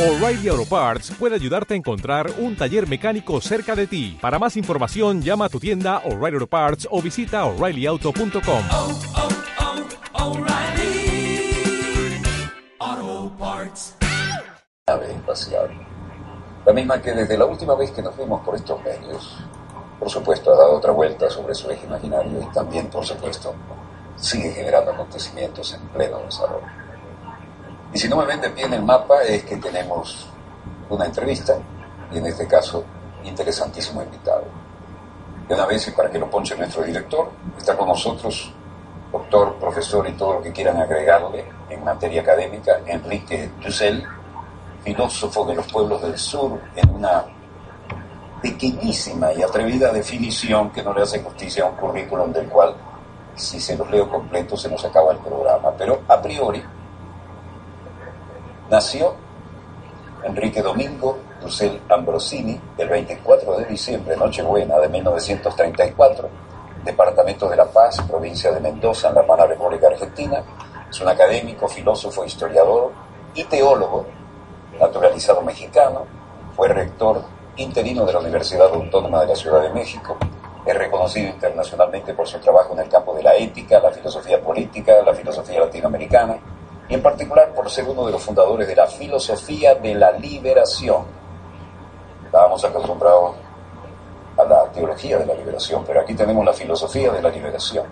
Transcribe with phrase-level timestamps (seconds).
[0.00, 4.16] O'Reilly Auto Parts puede ayudarte a encontrar un taller mecánico cerca de ti.
[4.18, 8.62] Para más información, llama a tu tienda O'Reilly Auto Parts o visita oreillyauto.com.
[8.72, 8.98] oh,
[14.88, 15.68] oh, espacial.
[16.64, 19.36] La misma que desde la última vez que nos vimos por estos medios,
[19.98, 23.54] por supuesto ha dado otra vuelta sobre su eje imaginario y también, por supuesto,
[24.16, 26.89] sigue generando acontecimientos en pleno desarrollo.
[27.92, 30.28] Y si no me ven de pie en el mapa es que tenemos
[30.88, 31.56] una entrevista
[32.12, 32.84] y en este caso
[33.24, 34.44] interesantísimo invitado.
[35.48, 38.52] De una vez y para que lo ponche nuestro director, está con nosotros
[39.10, 44.04] doctor, profesor y todo lo que quieran agregarle en materia académica, Enrique Dussel,
[44.84, 47.24] filósofo de los pueblos del sur, en una
[48.40, 52.74] pequeñísima y atrevida definición que no le hace justicia a un currículum del cual,
[53.34, 55.72] si se los leo completo, se nos acaba el programa.
[55.76, 56.62] Pero a priori,
[58.70, 59.14] nació
[60.22, 66.28] Enrique Domingo Dussel Ambrosini el 24 de diciembre, Nochebuena de 1934,
[66.84, 70.42] departamento de La Paz, provincia de Mendoza, en la hermana República Argentina.
[70.88, 72.92] Es un académico, filósofo, historiador
[73.34, 74.06] y teólogo
[74.78, 76.06] naturalizado mexicano,
[76.54, 77.22] fue rector
[77.56, 80.16] interino de la Universidad Autónoma de la Ciudad de México,
[80.64, 84.92] es reconocido internacionalmente por su trabajo en el campo de la ética, la filosofía política,
[85.04, 86.38] la filosofía latinoamericana
[86.90, 91.04] y en particular por ser uno de los fundadores de la filosofía de la liberación.
[92.26, 93.36] Estábamos acostumbrados
[94.36, 97.86] a la teología de la liberación, pero aquí tenemos la filosofía de la liberación.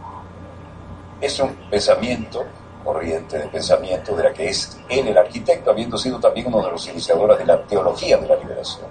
[1.20, 2.44] Es un pensamiento
[2.84, 6.72] corriente de pensamiento de la que es él el arquitecto, habiendo sido también uno de
[6.72, 8.86] los iniciadores de la teología de la liberación.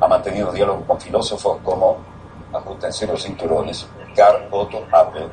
[0.00, 1.98] Ha mantenido diálogo con filósofos como,
[2.52, 5.30] ajustense los cinturones, Karl Otto Appel,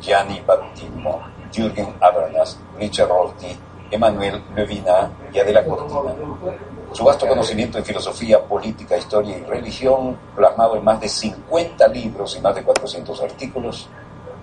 [0.00, 1.20] Gianni Battimo,
[1.52, 3.56] Jürgen Habermas, Richard Rorty,
[3.90, 6.14] Emmanuel Levinas y Adela Cortina.
[6.92, 12.36] Su vasto conocimiento en filosofía, política, historia y religión, plasmado en más de 50 libros
[12.36, 13.88] y más de 400 artículos,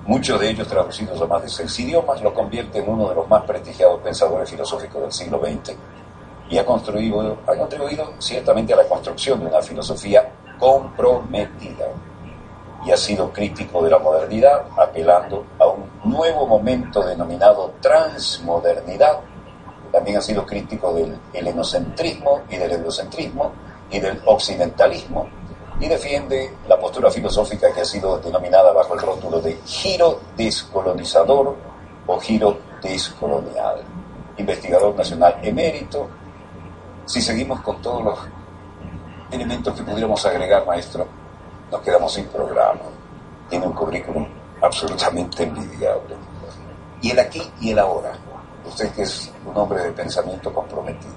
[0.06, 3.28] muchos de ellos traducidos a más de seis idiomas, lo convierte en uno de los
[3.28, 5.76] más prestigiados pensadores filosóficos del siglo XX
[6.50, 11.88] y ha, ha contribuido ciertamente a la construcción de una filosofía comprometida
[12.86, 19.20] y ha sido crítico de la modernidad, apelando a un nuevo momento denominado transmodernidad.
[19.92, 23.52] También ha sido crítico del helenocentrismo y del eurocentrismo
[23.90, 25.28] y del occidentalismo,
[25.80, 31.56] y defiende la postura filosófica que ha sido denominada bajo el rótulo de giro descolonizador
[32.06, 33.82] o giro descolonial.
[34.38, 36.08] Investigador nacional emérito.
[37.06, 38.20] Si seguimos con todos los
[39.32, 41.08] elementos que pudiéramos agregar, maestro,
[41.72, 42.82] nos quedamos sin programa.
[43.50, 44.28] Tiene un currículum
[44.62, 46.16] absolutamente envidiable.
[47.02, 48.14] Y el aquí y el ahora.
[48.66, 51.16] Usted que es un hombre de pensamiento comprometido.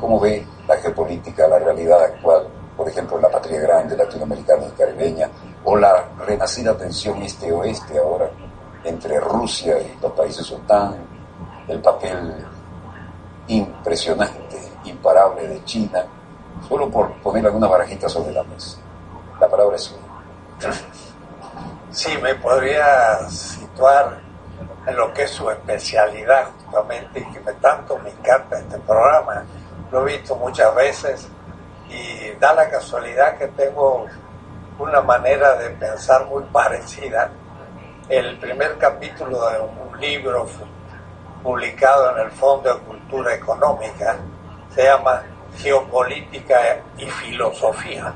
[0.00, 2.48] ¿Cómo ve la geopolítica, la realidad actual
[2.78, 5.28] por ejemplo, la patria grande latinoamericana y caribeña,
[5.64, 8.30] o la renacida tensión este-oeste ahora
[8.84, 10.94] entre Rusia y los países OTAN,
[11.66, 12.36] el papel
[13.48, 16.04] impresionante, imparable de China,
[16.68, 18.78] solo por poner alguna barajita sobre la mesa.
[19.40, 19.94] La palabra es.
[21.90, 24.18] Sí, me podría situar
[24.86, 29.44] en lo que es su especialidad justamente y que me, tanto me encanta este programa.
[29.92, 31.28] Lo he visto muchas veces
[31.88, 34.06] y da la casualidad que tengo
[34.78, 37.30] una manera de pensar muy parecida.
[38.08, 40.46] El primer capítulo de un libro
[41.42, 44.16] publicado en el Fondo de Cultura Económica
[44.74, 45.22] se llama
[45.56, 48.12] Geopolítica y Filosofía.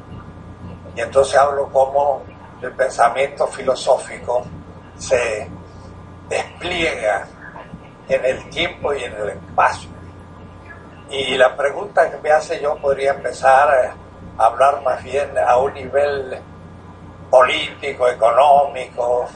[0.95, 2.23] Y entonces hablo cómo
[2.61, 4.45] el pensamiento filosófico
[4.97, 5.49] se
[6.29, 7.27] despliega
[8.09, 9.91] en el tiempo y en el espacio.
[11.11, 13.95] Y la pregunta que me hace yo podría empezar
[14.39, 16.39] a hablar más bien a un nivel
[17.31, 19.27] político, económico,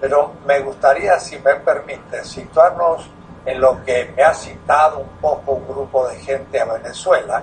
[0.00, 3.08] pero me gustaría, si me permite, situarnos
[3.46, 7.42] en lo que me ha citado un poco un grupo de gente a Venezuela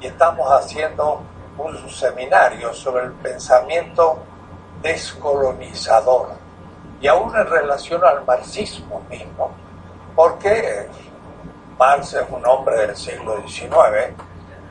[0.00, 1.22] y estamos haciendo
[1.60, 4.18] un seminario sobre el pensamiento
[4.82, 6.30] descolonizador
[7.00, 9.50] y aún en relación al marxismo mismo,
[10.14, 10.88] porque
[11.78, 14.14] Marx es un hombre del siglo XIX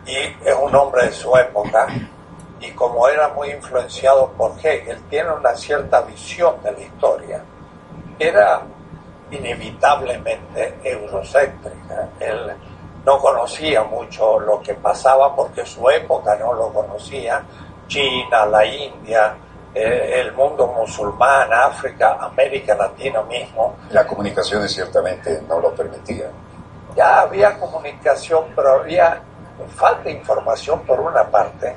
[0.05, 1.87] y es un hombre de su época
[2.59, 7.43] y como era muy influenciado por Hegel, tiene una cierta visión de la historia.
[8.17, 8.61] Era
[9.31, 12.09] inevitablemente eurocéntrica.
[12.19, 12.53] Él
[13.05, 17.43] no conocía mucho lo que pasaba porque su época no lo conocía.
[17.87, 19.35] China, la India,
[19.73, 23.75] eh, el mundo musulmán, África, América Latina mismo.
[23.89, 26.49] Las comunicaciones ciertamente no lo permitían
[26.95, 29.21] ya había comunicación, pero había
[29.75, 31.75] falta de información por una parte,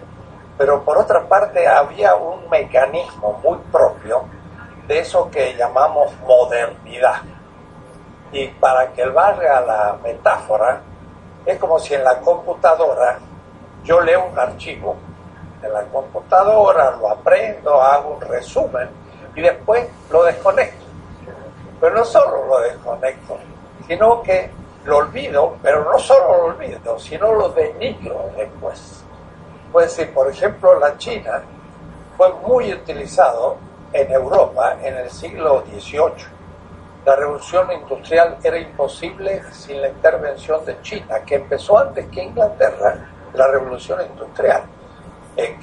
[0.58, 4.24] pero por otra parte había un mecanismo muy propio
[4.86, 7.22] de eso que llamamos modernidad.
[8.32, 10.80] Y para que valga la metáfora,
[11.46, 13.18] es como si en la computadora
[13.84, 14.96] yo leo un archivo
[15.62, 18.88] en la computadora, lo aprendo, hago un resumen
[19.34, 20.84] y después lo desconecto.
[21.80, 23.38] Pero no solo lo desconecto,
[23.86, 24.50] sino que
[24.84, 29.04] lo olvido, pero no solo lo olvido, sino lo denigro después.
[29.70, 31.42] Pues decir, por ejemplo, la China
[32.16, 33.56] fue muy utilizado
[33.92, 36.41] en Europa en el siglo XVIII.
[37.04, 42.94] La revolución industrial era imposible sin la intervención de China, que empezó antes que Inglaterra,
[43.34, 44.62] la revolución industrial.
[45.36, 45.58] En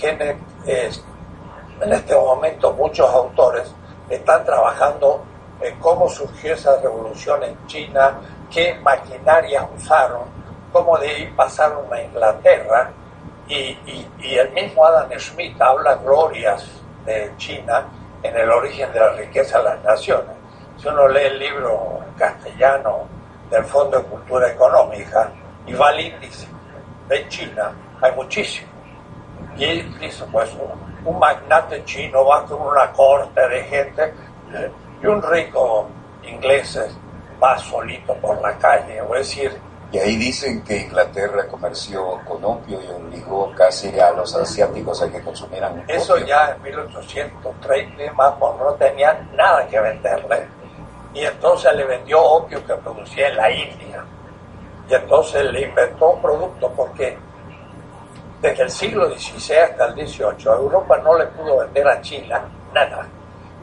[1.94, 3.74] este momento muchos autores
[4.10, 5.24] están trabajando
[5.62, 8.20] en cómo surgió esa revolución en China,
[8.52, 10.24] qué maquinarias usaron,
[10.74, 12.92] cómo de ahí pasaron a Inglaterra,
[13.48, 13.78] y,
[14.22, 16.68] y, el mismo Adam Smith habla glorias
[17.06, 17.88] de China
[18.22, 20.39] en el origen de la riqueza de las naciones.
[20.82, 23.06] Si uno lee el libro en castellano
[23.52, 25.30] del Fondo de Cultura Económica
[25.66, 26.48] y va al índice
[27.10, 27.72] de China,
[28.02, 28.70] hay muchísimo.
[29.58, 34.14] Y él dice, pues un, un magnate chino va con una corte de gente
[34.54, 34.72] eh,
[35.02, 35.90] y un rico
[36.24, 36.80] inglés
[37.42, 39.60] va solito por la calle, o decir...
[39.92, 45.12] Y ahí dicen que Inglaterra comerció con opio y obligó casi a los asiáticos a
[45.12, 50.59] que consumieran Eso ya en 1830 más no tenían nada que venderle.
[51.14, 54.04] Y entonces le vendió opio que producía en la India.
[54.90, 57.18] Y entonces le inventó un producto porque
[58.42, 62.42] desde el siglo XVI hasta el XVIII Europa no le pudo vender a China
[62.74, 63.08] nada.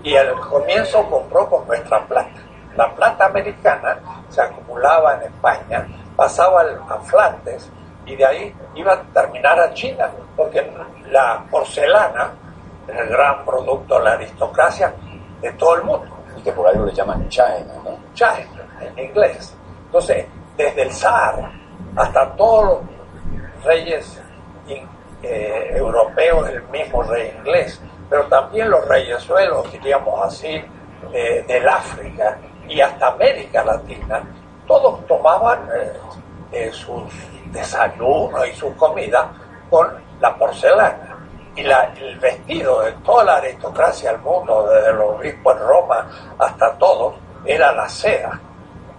[0.03, 2.47] Y al comienzo compró con nuestra plata
[2.77, 3.99] la plata americana
[4.29, 7.71] se acumulaba en España, pasaba a Flandes
[8.05, 10.71] y de ahí iba a terminar a China, porque
[11.11, 12.33] la porcelana
[12.87, 14.95] el gran producto de la aristocracia
[15.41, 16.16] de todo el mundo.
[16.47, 17.99] Que por ahí lo llaman China, ¿no?
[18.15, 18.47] China,
[18.81, 19.53] en inglés.
[19.87, 20.27] Entonces,
[20.57, 21.51] desde el zar
[21.97, 24.23] hasta todos los reyes
[24.69, 30.63] eh, europeos, el mismo rey inglés, pero también los reyes suelos, diríamos así,
[31.13, 32.39] del África,
[32.69, 34.23] y hasta América Latina,
[34.67, 35.93] todos tomaban eh,
[36.53, 37.05] eh, sus
[37.53, 39.27] desayunos y sus comidas
[39.71, 39.89] con
[40.21, 41.16] la porcelana.
[41.57, 46.77] Y el vestido de toda la aristocracia del mundo, desde los obispos en Roma hasta
[46.77, 47.15] todos,
[47.47, 48.39] era la seda.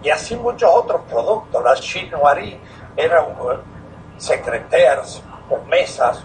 [0.02, 1.62] Y así muchos otros productos.
[1.62, 2.58] La chinoiserie
[2.96, 3.58] eran uh,
[4.16, 6.24] secretarios o mesas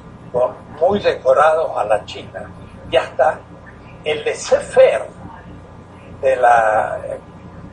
[0.79, 2.49] muy decorados a la china.
[2.89, 3.39] Y hasta
[4.03, 5.05] el laissez-faire
[6.19, 6.99] de la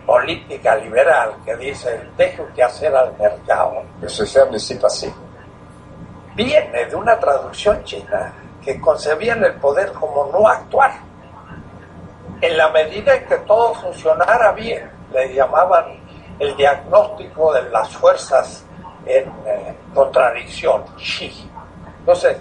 [0.05, 3.83] política liberal que dice deje usted hacer al mercado.
[4.85, 5.15] Así.
[6.35, 8.33] Viene de una traducción china
[8.65, 10.93] que concebía el poder como no actuar.
[12.41, 15.99] En la medida en que todo funcionara bien, le llamaban
[16.39, 18.65] el diagnóstico de las fuerzas
[19.05, 21.51] en eh, contradicción, Xi.
[21.99, 22.39] Entonces,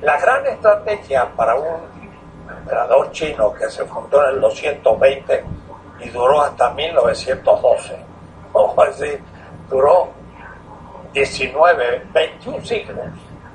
[0.00, 1.80] la gran estrategia para un
[2.48, 5.44] emperador chino que se fundó en el 220
[6.00, 7.96] y duró hasta 1912.
[8.52, 9.18] Ojo, así,
[9.68, 10.08] duró
[11.12, 13.06] 19, 21 siglos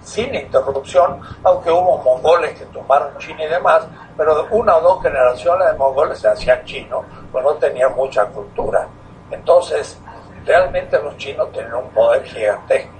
[0.03, 3.87] sin interrupción, aunque hubo mongoles que tomaron China y demás,
[4.17, 8.87] pero una o dos generaciones de mongoles se hacían chinos, pues no tenían mucha cultura.
[9.29, 9.99] Entonces,
[10.45, 12.93] realmente los chinos tenían un poder gigantesco.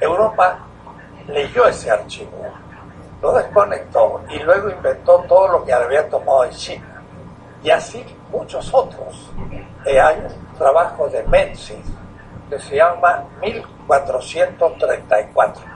[0.00, 0.58] Europa
[1.28, 2.46] leyó ese archivo,
[3.22, 7.02] lo desconectó y luego inventó todo lo que había tomado de China.
[7.62, 9.30] Y así muchos otros.
[9.86, 11.86] Eh, hay un trabajo de Menzies
[12.50, 15.74] que se llama 1434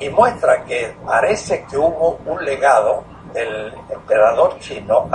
[0.00, 5.08] y muestra que parece que hubo un legado del emperador chino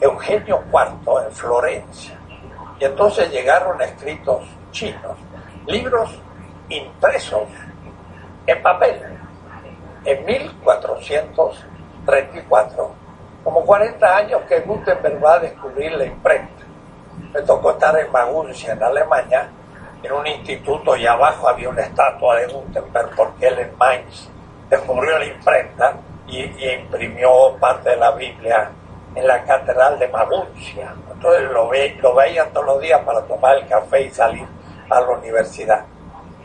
[0.00, 2.18] Eugenio IV en Florencia.
[2.78, 5.18] Y entonces llegaron escritos chinos,
[5.66, 6.16] libros
[6.68, 7.48] impresos
[8.46, 9.02] en papel,
[10.04, 12.90] en 1434
[13.42, 16.62] como 40 años que Gutenberg va a descubrir la imprenta.
[17.32, 19.50] Me tocó estar en Maguncia, en Alemania,
[20.02, 24.28] en un instituto y abajo había una estatua de Gutenberg porque él en Mainz
[24.70, 28.70] descubrió la imprenta y, imprimió parte de la Biblia
[29.14, 30.94] en la catedral de Maguncia.
[31.12, 34.46] Entonces lo, ve, lo veían todos los días para tomar el café y salir
[34.90, 35.84] a la universidad.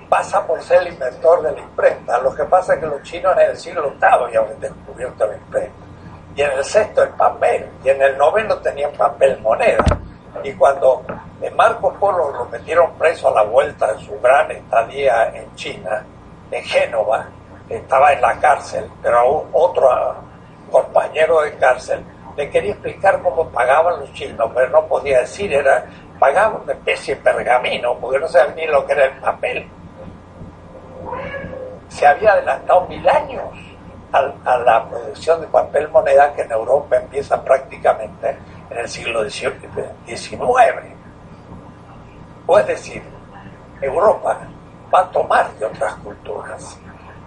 [0.10, 2.20] Pasa por ser el inventor de la imprenta.
[2.20, 4.00] Lo que pasa es que los chinos en el siglo VIII
[4.34, 5.84] ya habían descubierto la imprenta
[6.36, 9.84] y en el sexto el papel, y en el noveno tenían papel moneda.
[10.44, 11.04] Y cuando
[11.56, 16.04] Marco Polo lo metieron preso a la vuelta de su gran estadía en China,
[16.52, 17.28] en Génova,
[17.70, 20.16] estaba en la cárcel, pero otro
[20.72, 22.04] compañero de cárcel
[22.36, 25.86] le quería explicar cómo pagaban los chinos, pero no podía decir, era
[26.20, 29.68] pagaban una especie de pergamino, porque no sabían ni lo que era el papel.
[31.90, 33.44] Se había adelantado mil años
[34.12, 38.38] a, la producción de papel moneda que en Europa empieza prácticamente
[38.74, 40.94] en el siglo XIX.
[42.46, 43.03] O es decir,
[43.82, 44.39] Europa
[44.94, 46.77] va a tomar de otras culturas.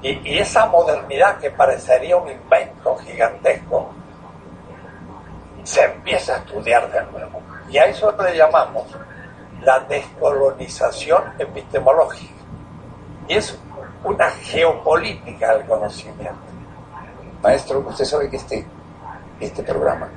[0.02, 3.90] Y, esa modernidad que parecería un invento gigantesco,
[5.64, 7.40] se empieza a estudiar de nuevo.
[7.68, 8.84] Y a eso le llamamos
[9.62, 12.34] la descolonización epistemológica.
[13.26, 13.58] Y es
[14.04, 16.36] una geopolítica del conocimiento.
[17.42, 18.64] Maestro, usted sabe que este,
[19.40, 20.08] este programa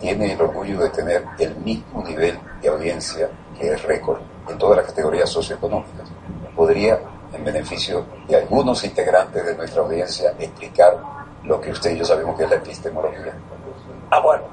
[0.00, 4.78] tiene el orgullo de tener el mismo nivel de audiencia que es récord en todas
[4.78, 6.08] las categorías socioeconómicas.
[6.54, 6.98] ¿Podría
[7.32, 10.96] en beneficio de algunos integrantes de nuestra audiencia, explicar
[11.44, 13.34] lo que usted y yo sabemos que es la epistemología.
[14.10, 14.44] Ah, bueno.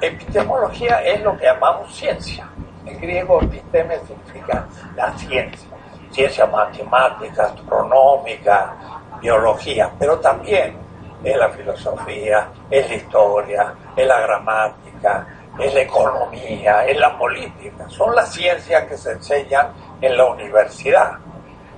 [0.00, 2.48] Epistemología es lo que llamamos ciencia.
[2.84, 5.68] En griego, episteme significa la ciencia.
[6.10, 8.74] Ciencia matemática, astronómica,
[9.20, 10.76] biología, pero también
[11.24, 15.26] es la filosofía, es la historia, es la gramática,
[15.58, 17.88] es la economía, es la política.
[17.88, 21.18] Son las ciencias que se enseñan en la universidad.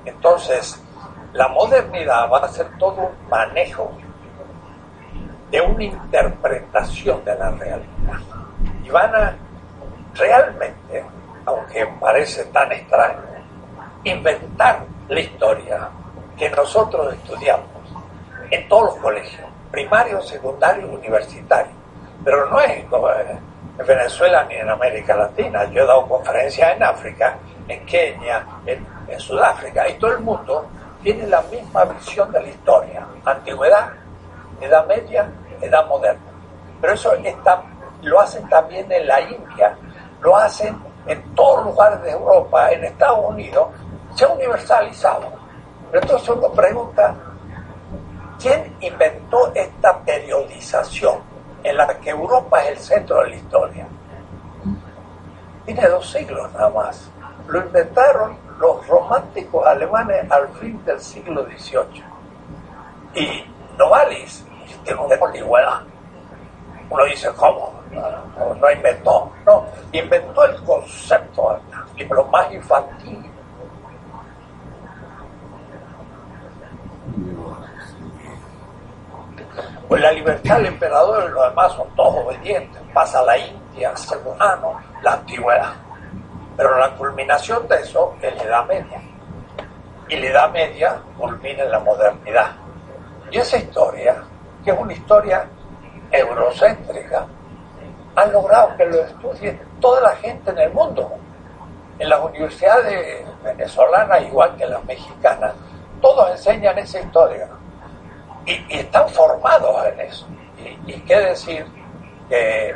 [0.05, 0.83] Entonces,
[1.33, 3.91] la modernidad va a ser todo un manejo
[5.51, 8.21] de una interpretación de la realidad.
[8.83, 9.37] Y van a
[10.15, 11.05] realmente,
[11.45, 13.23] aunque parece tan extraño,
[14.05, 15.89] inventar la historia
[16.37, 17.74] que nosotros estudiamos
[18.51, 21.75] en todos los colegios, primarios, secundarios, universitarios.
[22.25, 25.65] Pero no es como en Venezuela ni en América Latina.
[25.71, 27.37] Yo he dado conferencias en África,
[27.69, 30.67] en Kenia, en en Sudáfrica y todo el mundo
[31.03, 33.91] tiene la misma visión de la historia, antigüedad,
[34.61, 36.23] edad media, edad moderna.
[36.81, 37.63] Pero eso está,
[38.03, 39.77] lo hacen también en la India,
[40.21, 43.69] lo hacen en todos lugares de Europa, en Estados Unidos,
[44.15, 45.27] se ha universalizado.
[45.91, 47.15] Pero entonces uno pregunta,
[48.45, 51.21] ¿quién inventó esta periodización
[51.63, 53.89] en la que Europa es el centro de la historia?
[55.65, 57.11] Tiene dos siglos nada más.
[57.49, 62.05] Lo inventaron los románticos alemanes al fin del siglo XVIII.
[63.15, 63.45] Y
[63.79, 64.45] Novalis,
[64.85, 65.81] que no igualdad.
[66.91, 67.73] Uno dice, ¿cómo?
[67.93, 71.59] No, no, inventó, no, inventó el concepto,
[72.11, 73.25] lo más infantil.
[79.95, 82.83] Pues la libertad del emperador y los demás son todos obedientes.
[82.93, 85.73] Pasa la India, ser humano, la antigüedad.
[86.57, 89.01] Pero la culminación de eso es la Edad Media.
[90.09, 92.57] Y la Edad Media culmina en la modernidad.
[93.31, 94.17] Y esa historia,
[94.65, 95.47] que es una historia
[96.11, 97.27] eurocéntrica,
[98.17, 101.09] han logrado que lo estudie toda la gente en el mundo.
[102.01, 105.55] En las universidades venezolanas, igual que en las mexicanas,
[106.01, 107.49] todos enseñan esa historia.
[108.47, 110.27] Y, están formados en eso.
[110.87, 111.67] Y, y qué decir
[112.29, 112.75] que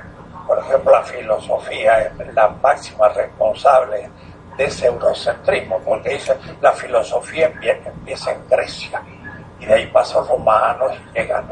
[0.48, 4.10] por ejemplo, la filosofía es la máxima responsable
[4.56, 9.02] de ese eurocentrismo, porque dice la filosofía empieza en Grecia
[9.60, 11.44] y de ahí pasa a romanos y llega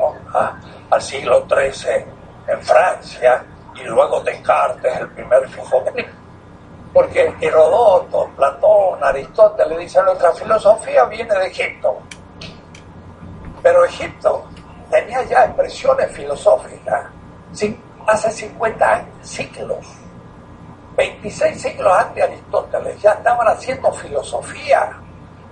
[0.90, 2.06] al siglo XIII
[2.48, 3.44] en Francia
[3.74, 5.84] y luego Descartes, el primer filósofo.
[6.94, 11.98] Porque Herodoto, Platón, Aristóteles dicen nuestra filosofía viene de Egipto.
[13.66, 14.44] Pero Egipto
[14.88, 17.06] tenía ya expresiones filosóficas
[18.06, 19.84] hace 50 años, siglos,
[20.96, 24.92] 26 siglos antes de Aristóteles, ya estaban haciendo filosofía.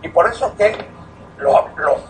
[0.01, 0.77] Y por eso que
[1.39, 2.09] los, los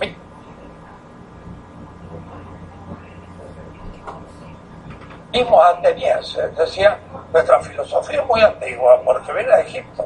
[5.32, 6.98] mismos atenienses decían,
[7.32, 10.04] nuestra filosofía es muy antigua porque viene de Egipto.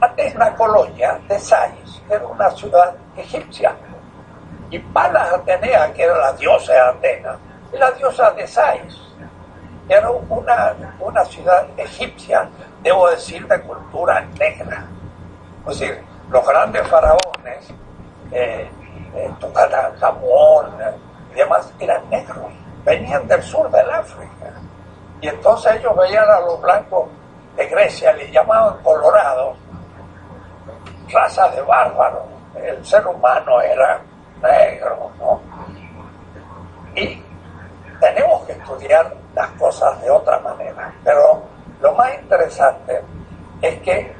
[0.00, 3.76] Antes una colonia de Sais, era una ciudad egipcia.
[4.70, 7.38] Y Palas Atenea, que era la diosa de Atenas,
[7.72, 9.06] la diosa de Sais
[9.88, 12.48] era una, una ciudad egipcia,
[12.82, 14.84] debo decir, de cultura negra.
[15.68, 17.70] Es decir, los grandes faraones,
[18.32, 18.70] eh, eh,
[19.14, 19.30] eh
[21.30, 22.46] y demás, eran negros,
[22.84, 24.52] venían del sur del África.
[25.20, 27.08] Y entonces ellos veían a los blancos
[27.56, 29.56] de Grecia, le llamaban colorados,
[31.12, 32.22] raza de bárbaros.
[32.56, 34.00] El ser humano era
[34.42, 35.40] negro, ¿no?
[36.94, 37.22] Y
[38.00, 40.92] tenemos que estudiar las cosas de otra manera.
[41.04, 41.42] Pero
[41.80, 43.02] lo más interesante
[43.62, 44.14] es que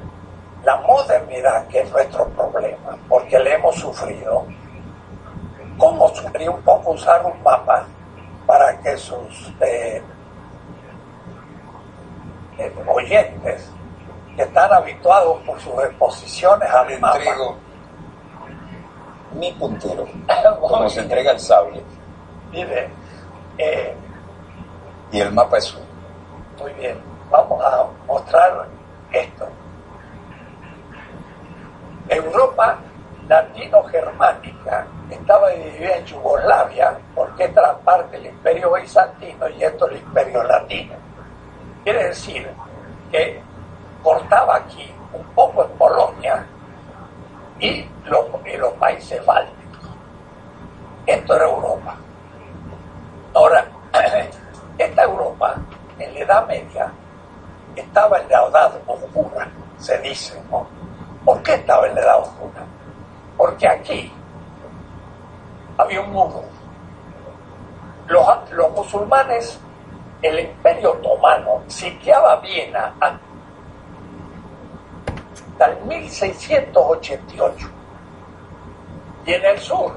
[0.65, 4.47] la modernidad, que es nuestro problema, porque le hemos sufrido,
[5.79, 7.87] ¿cómo sufrir un poco usar un mapa
[8.47, 10.03] para que sus eh,
[12.59, 13.71] eh, oyentes
[14.35, 17.21] que están habituados por sus exposiciones al mapa?
[19.39, 20.07] Mi puntero,
[20.61, 21.83] como se entrega el sable,
[22.51, 22.89] Mire,
[23.59, 23.95] eh,
[25.11, 25.85] y el mapa es suyo.
[26.61, 26.99] Muy bien,
[27.31, 28.67] vamos a mostrar
[29.13, 29.49] esto.
[32.09, 32.79] Europa
[33.29, 39.97] latino-germánica estaba dividida en Yugoslavia porque esta era parte del imperio bizantino y esto el
[39.97, 40.95] imperio latino.
[41.83, 42.49] Quiere decir
[43.11, 43.41] que
[44.03, 46.47] cortaba aquí un poco en Polonia
[47.61, 49.91] y los, y los países bálticos.
[51.07, 51.97] Esto era Europa.
[53.35, 53.67] Ahora,
[54.79, 55.57] esta Europa,
[55.99, 56.93] en la Edad Media,
[57.75, 59.49] estaba en la Edad Oscura,
[59.79, 60.67] se dice, ¿no?
[61.25, 62.65] ¿Por qué estaba en la Edad Oscura?
[63.37, 64.13] Porque aquí
[65.79, 66.43] había un muro.
[68.07, 69.61] Los, los musulmanes,
[70.23, 72.95] el Imperio Otomano, sitiaba Viena
[75.59, 77.69] hasta el 1688.
[79.25, 79.93] Y en el sur,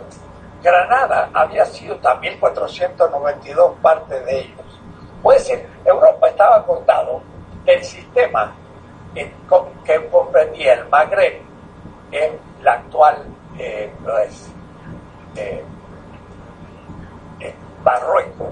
[0.63, 4.79] Granada había sido también 492 parte de ellos.
[5.21, 7.21] Puede decir, Europa estaba cortado
[7.65, 8.53] del sistema
[9.13, 11.41] que, co- que comprendía el Magreb,
[12.11, 12.31] es
[12.63, 13.17] la actual
[13.57, 13.91] eh,
[15.35, 15.63] eh,
[17.41, 18.47] eh, Marruecos.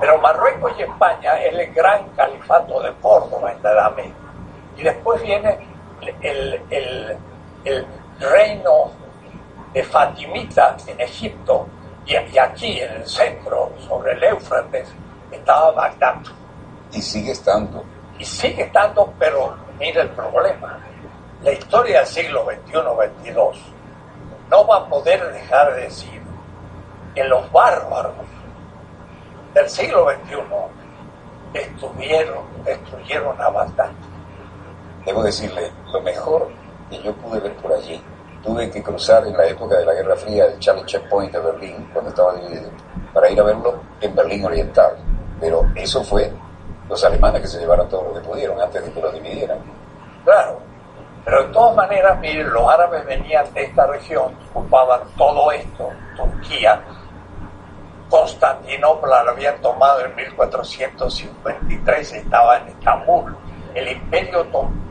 [0.00, 4.14] Pero Marruecos y España es el gran califato de Córdoba en la Edad Media.
[4.76, 5.58] Y después viene
[6.22, 7.16] el, el-
[7.64, 7.86] el
[8.20, 8.90] reino
[9.72, 11.66] de Fatimita en Egipto
[12.06, 14.88] y, y aquí en el centro, sobre el Éufrates,
[15.32, 16.16] estaba Bagdad.
[16.92, 17.84] Y sigue estando.
[18.18, 20.78] Y sigue estando, pero mira el problema.
[21.42, 23.34] La historia del siglo XXI-XXII
[24.50, 26.22] no va a poder dejar de decir
[27.14, 28.14] que los bárbaros
[29.54, 30.36] del siglo XXI
[31.52, 33.90] destruyeron, destruyeron a Bagdad.
[35.06, 36.48] Debo decirle, lo mejor
[36.90, 38.02] que yo pude ver por allí,
[38.42, 41.88] tuve que cruzar en la época de la Guerra Fría el Charlie Checkpoint de Berlín,
[41.92, 42.68] cuando estaba dividido,
[43.14, 44.96] para ir a verlo en Berlín Oriental.
[45.40, 46.32] Pero eso fue
[46.88, 49.58] los alemanes que se llevaron todo lo que pudieron antes de que lo dividieran.
[50.24, 50.58] Claro,
[51.24, 56.80] pero de todas maneras, miren, los árabes venían de esta región, ocupaban todo esto, Turquía,
[58.08, 63.36] Constantinopla lo habían tomado en 1453, estaba en Estambul,
[63.74, 64.85] el imperio otomano.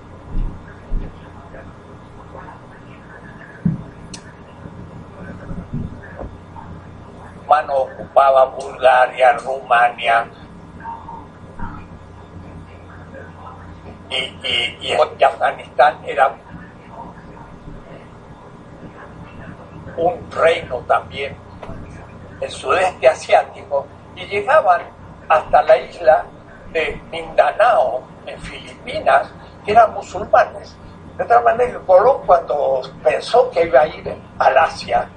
[7.48, 10.26] Ocupaba Bulgaria, Rumania,
[14.10, 16.36] y, y, y y Afganistán era
[19.98, 21.36] un reino también,
[22.42, 24.82] el sudeste asiático, y llegaban
[25.30, 26.26] hasta la isla
[26.72, 29.32] de Mindanao, en Filipinas,
[29.64, 30.76] que eran musulmanes.
[31.18, 35.10] De tal manera que Colón cuando pensó que iba a ir al Asia,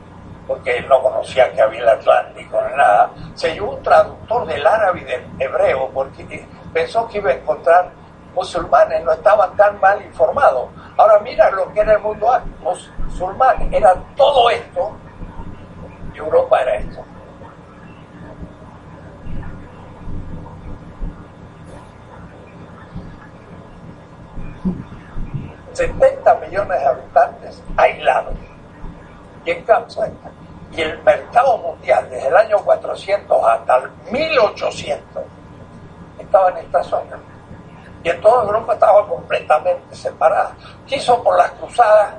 [0.48, 4.66] porque él no conocía que había el Atlántico ni nada, se llevó un traductor del
[4.66, 7.90] árabe y del hebreo, porque pensó que iba a encontrar
[8.34, 10.70] musulmanes, no estaban tan mal informados.
[10.96, 12.32] Ahora mira lo que era el mundo
[12.62, 14.96] musulmán, era todo esto,
[16.14, 17.04] y Europa era esto.
[25.74, 28.47] 70 millones de habitantes aislados.
[29.44, 29.64] Y en
[30.70, 35.24] y el mercado mundial desde el año 400 hasta el 1800
[36.18, 37.18] estaba en esta zona.
[38.04, 40.52] Y en toda Europa estaba completamente separada.
[40.86, 42.14] Quiso por las cruzadas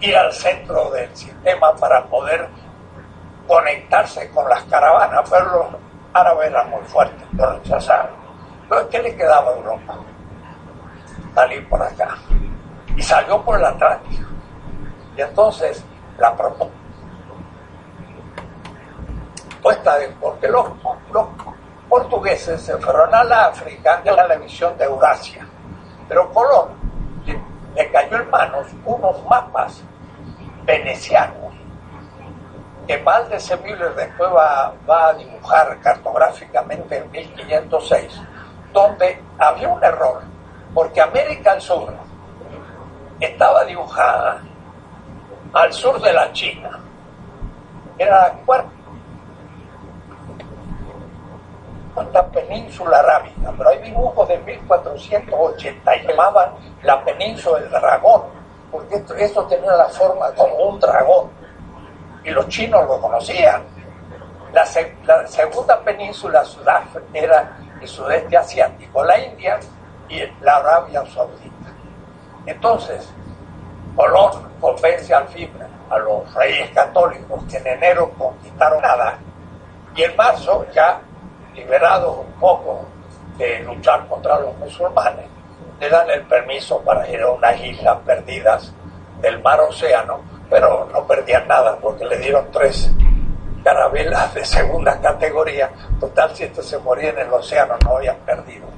[0.00, 2.48] ir al centro del sistema para poder
[3.46, 5.66] conectarse con las caravanas, pero los
[6.12, 8.14] árabes eran muy fuertes, lo rechazaron.
[8.62, 9.94] Entonces, ¿qué le quedaba a Europa?
[11.34, 12.16] Salir por acá
[12.98, 14.28] y salió por el Atlántico.
[15.16, 15.84] Y entonces
[16.18, 16.74] la propuesta.
[19.98, 20.66] De, porque los,
[21.88, 25.46] portugueses se fueron a la África, era la visión de Eurasia,
[26.06, 26.68] pero Colón
[27.74, 29.82] le, cayó en manos unos mapas
[30.64, 31.54] venecianos
[32.86, 38.20] que Valdez Müller después va, va a dibujar cartográficamente en 1506,
[38.72, 40.22] donde había un error,
[40.74, 41.92] porque América del Sur
[43.20, 44.42] estaba dibujada
[45.52, 46.70] al sur de la China.
[47.98, 48.70] Era la cuarta.
[52.12, 56.50] la península arábiga, pero hay dibujos de 1480 y llamaban
[56.82, 58.22] la península del dragón,
[58.70, 61.28] porque esto, esto tenía la forma como un dragón,
[62.22, 63.62] y los chinos lo conocían.
[64.52, 69.58] La, se- la segunda península Sudáfrica era el sudeste asiático, la India
[70.08, 71.72] y la Arabia Saudita.
[72.46, 73.12] Entonces,
[73.98, 74.30] Colón
[74.60, 75.50] convence al fin
[75.90, 79.18] a los reyes católicos que en enero conquistaron nada
[79.92, 81.00] y en marzo, ya
[81.52, 82.86] liberados un poco
[83.36, 85.26] de luchar contra los musulmanes,
[85.80, 88.72] le dan el permiso para ir a unas islas perdidas
[89.20, 92.92] del mar océano, pero no perdían nada porque le dieron tres
[93.64, 95.70] carabelas de segunda categoría.
[95.98, 98.68] Total, si esto se moría en el océano, no habían perdido.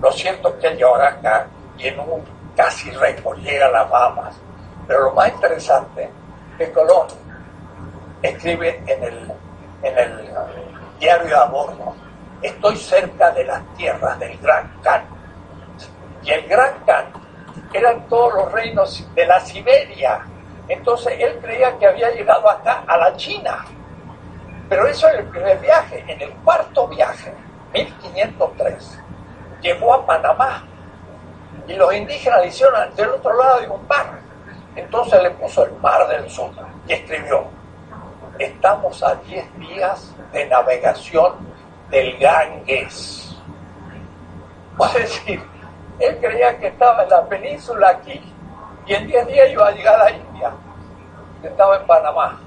[0.00, 2.22] Lo cierto que él acá y en un
[2.54, 4.47] casi récord las Bahamas.
[4.88, 6.10] Pero lo más interesante
[6.58, 7.06] es que Colón
[8.22, 9.32] escribe en el,
[9.82, 10.30] en el
[10.98, 11.94] diario a bordo,
[12.42, 15.02] estoy cerca de las tierras del Gran Khan.
[16.24, 17.04] Y el Gran Khan
[17.72, 20.22] eran todos los reinos de la Siberia.
[20.68, 23.64] Entonces él creía que había llegado acá a la China.
[24.70, 26.04] Pero eso en el primer viaje.
[26.08, 27.32] En el cuarto viaje,
[27.74, 29.02] 1503,
[29.60, 30.64] llegó a Panamá.
[31.66, 34.17] Y los indígenas le hicieron del otro lado de un mar.
[34.78, 36.50] Entonces le puso el mar del sur
[36.86, 37.46] y escribió,
[38.38, 41.32] estamos a 10 días de navegación
[41.90, 43.36] del Ganges.
[44.80, 45.42] Es decir,
[45.98, 48.22] él creía que estaba en la península aquí
[48.86, 50.52] y en 10 días iba a llegar a India,
[51.42, 52.38] que estaba en Panamá.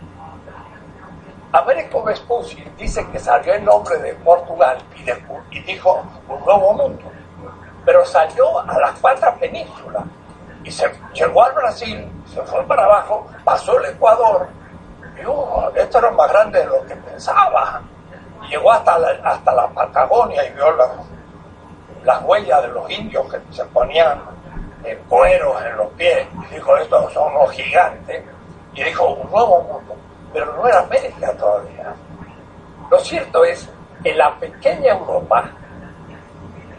[1.52, 7.12] Américo Vespucci dice que salió en nombre de Portugal y, y dijo un nuevo mundo,
[7.84, 10.06] pero salió a las cuatro penínsulas
[10.64, 14.48] y se llegó al Brasil, se fue para abajo, pasó el Ecuador.
[15.22, 17.82] Y uh, esto era más grande de lo que pensaba.
[18.50, 20.90] Llegó hasta la, hasta la Patagonia y vio la-
[22.04, 24.20] las huellas de los indios que se ponían
[24.84, 26.28] en cueros en los pies.
[26.50, 28.24] Y dijo estos son los gigantes.
[28.74, 29.96] Y dijo un nuevo mundo.
[30.34, 31.94] Pero no era América todavía.
[32.90, 33.70] Lo cierto es
[34.04, 35.44] que la pequeña Europa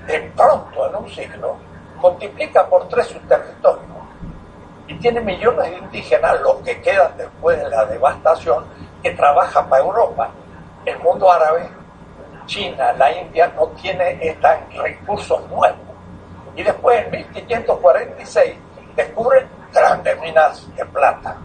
[0.07, 1.57] de pronto en un siglo
[2.03, 3.93] multiplica por tres su territorio
[4.89, 8.65] y tiene millones de indígenas los que quedan después de la devastación
[9.03, 10.31] que trabajan para Europa
[10.85, 11.71] el mundo árabe
[12.47, 15.79] China, la India no tiene estos recursos nuevos.
[16.57, 18.55] Y después, en 1546,
[18.97, 21.37] descubren grandes minas de plata.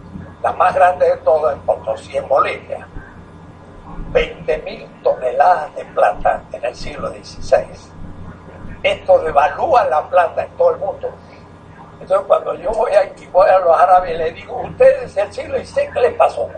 [0.42, 2.86] La más grande de todas en Potosí, en Bolivia.
[4.12, 7.97] 20.000 toneladas de plata en el siglo XVI.
[8.82, 11.10] Esto devalúa la plata en todo el mundo.
[12.00, 15.90] Entonces, cuando yo voy aquí, voy a los árabes les digo, ustedes el siglo XVI,
[15.92, 16.48] ¿qué les pasó?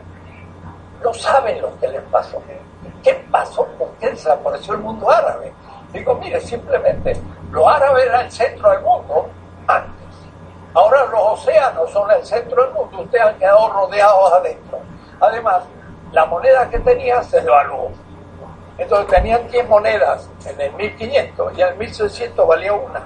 [1.02, 2.42] No saben lo que les pasó.
[3.02, 3.66] ¿Qué pasó?
[3.78, 5.52] ¿Por qué desapareció el mundo árabe?
[5.92, 9.30] Digo, mire, simplemente, los árabes eran el centro del mundo
[9.66, 10.00] antes.
[10.74, 13.00] Ahora los océanos son el centro del mundo.
[13.00, 14.78] Ustedes han quedado rodeados adentro.
[15.20, 15.64] Además,
[16.12, 17.90] la moneda que tenían se devaluó.
[18.80, 23.02] Entonces tenían 10 monedas en el 1500 y en el 1600 valía una.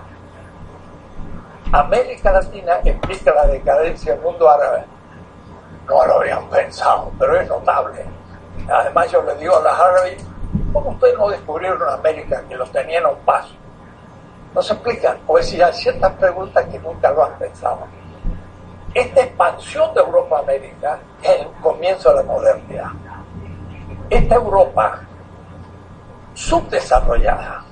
[1.72, 4.84] América Latina explica la decadencia del mundo árabe.
[5.88, 8.04] No lo habían pensado, pero es notable.
[8.68, 10.24] Además yo le digo a las árabes,
[10.72, 13.52] ¿cómo ustedes no descubrieron América que los tenían a un paso?
[14.54, 17.80] No se explican, o es decir, hay ciertas preguntas que nunca lo han pensado.
[18.94, 22.90] Esta expansión de Europa a América es el comienzo de la modernidad.
[24.08, 25.00] Esta Europa
[26.34, 27.64] subdesarrollada,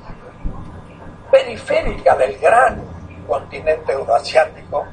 [1.31, 2.81] periférica del gran
[3.27, 4.87] continente euroasiático,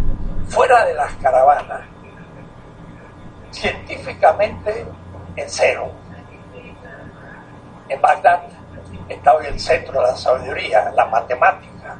[0.47, 1.82] fuera de las caravanas,
[3.51, 4.86] científicamente
[5.36, 5.91] en cero.
[7.88, 8.41] En Bagdad
[9.08, 11.97] está hoy el centro de la sabiduría, la matemática.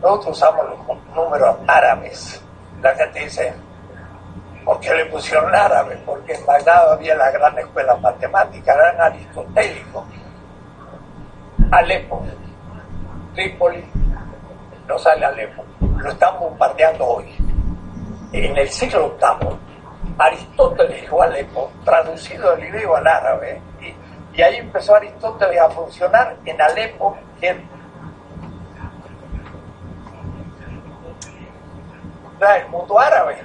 [0.00, 2.42] Nosotros usamos los números árabes.
[2.80, 3.52] La gente dice,
[4.64, 6.00] ¿por qué le pusieron árabe?
[6.06, 10.04] Porque en Bagdad había la gran escuela matemática, eran aristotélicos.
[11.70, 12.24] Alepo,
[13.34, 13.84] Trípoli,
[14.86, 17.26] no sale Alepo, lo están bombardeando hoy.
[18.32, 19.50] En el siglo VIII,
[20.16, 26.36] Aristóteles llegó a Alepo, traducido del griego al árabe, y, ahí empezó Aristóteles a funcionar
[26.46, 27.60] en Alepo, era
[32.56, 33.42] el mundo árabe.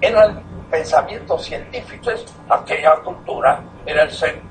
[0.00, 0.38] Era el
[0.70, 4.47] pensamiento científico, es aquella cultura era el centro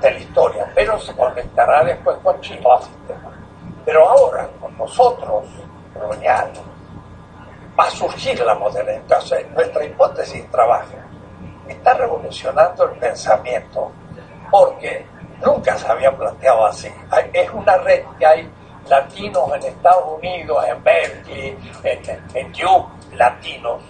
[0.00, 2.62] de la historia, pero se conectará después con Chile.
[3.84, 5.44] Pero ahora, con nosotros,
[5.94, 6.52] colonial,
[7.78, 8.96] va a surgir la modernidad.
[8.96, 10.96] Entonces, nuestra hipótesis trabaja.
[11.68, 13.90] Está revolucionando el pensamiento
[14.50, 15.06] porque
[15.44, 16.88] nunca se había planteado así.
[17.32, 18.50] Es una red que hay
[18.88, 23.82] latinos en Estados Unidos, en Berkeley, en, en Duke, latinos,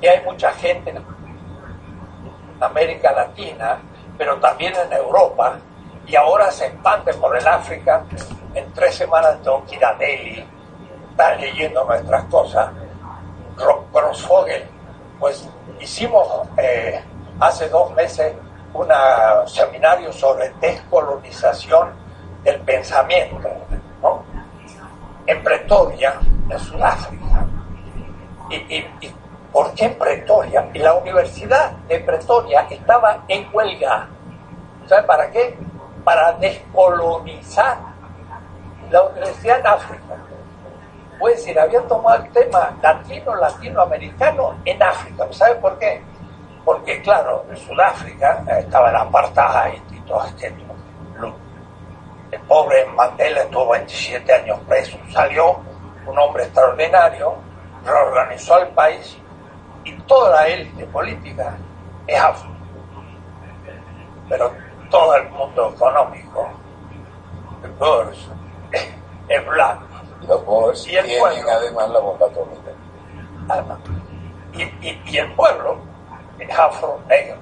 [0.00, 1.04] y hay mucha gente en
[2.60, 3.80] América Latina,
[4.18, 5.58] pero también en Europa,
[6.06, 8.04] y ahora se expande por el África.
[8.54, 10.46] En tres semanas tengo que ir a Delhi,
[11.40, 12.70] leyendo nuestras cosas.
[13.56, 14.64] Ro- Grossfogel,
[15.20, 15.48] pues
[15.80, 16.26] hicimos
[16.58, 17.00] eh,
[17.40, 18.32] hace dos meses
[18.72, 18.88] un
[19.46, 21.90] seminario sobre descolonización
[22.42, 23.48] del pensamiento,
[24.02, 24.22] ¿no?
[25.26, 26.14] En Pretoria,
[26.50, 27.46] en Sudáfrica.
[28.50, 29.14] ¿Y, y, y
[29.54, 30.68] por qué en Pretoria?
[30.74, 34.08] Y la Universidad de Pretoria estaba en huelga.
[34.88, 35.56] ¿Sabe para qué?
[36.02, 37.78] Para descolonizar
[38.90, 40.16] la universidad en África.
[41.20, 45.26] Puede decir, habían tomado el tema latino, latinoamericano en África.
[45.30, 46.02] ¿Sabe por qué?
[46.64, 50.52] Porque, claro, en Sudáfrica eh, estaba el apartheid y todo este.
[52.32, 54.98] El pobre Mandela estuvo 27 años preso.
[55.12, 55.60] Salió
[56.04, 57.36] un hombre extraordinario,
[57.84, 59.20] reorganizó el país
[59.84, 61.56] y toda la élite política
[62.06, 62.50] es afro.
[64.28, 64.52] Pero
[64.90, 66.48] todo el mundo económico,
[67.62, 68.28] el Boers,
[69.28, 69.84] es blanco.
[70.22, 71.50] Y los Boers Y el tienen pueblo.
[71.50, 72.70] además la bomba atómica.
[73.48, 73.78] Alma.
[74.54, 75.76] Y, y- y el pueblo
[76.38, 77.36] es afro-negro.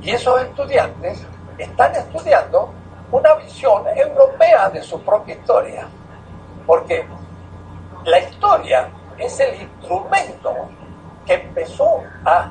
[0.00, 1.26] Y esos estudiantes
[1.58, 2.72] están estudiando
[3.10, 5.88] una visión europea de su propia historia.
[6.66, 7.04] Porque
[8.04, 10.54] la historia es el instrumento
[11.28, 12.50] que empezó a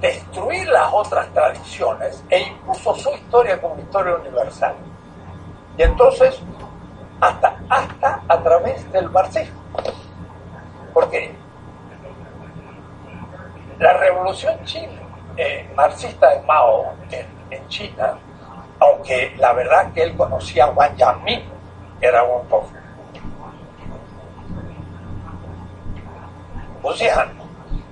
[0.00, 4.74] destruir las otras tradiciones e impuso su historia como historia universal.
[5.78, 6.40] Y entonces,
[7.20, 9.62] hasta, hasta a través del marxismo.
[10.92, 11.34] Porque
[13.78, 15.00] la revolución china,
[15.36, 18.18] eh, marxista de Mao en, China,
[18.80, 21.44] aunque la verdad que él conocía a Wang Yamin,
[22.00, 22.68] era un poco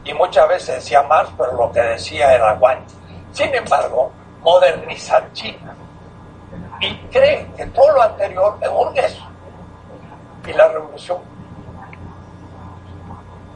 [0.04, 2.84] y muchas veces decía Marx, pero lo que decía era Wang.
[3.32, 4.12] Sin embargo,
[4.42, 5.74] moderniza China
[6.80, 9.18] y cree que todo lo anterior es burgués.
[10.44, 11.18] Y la revolución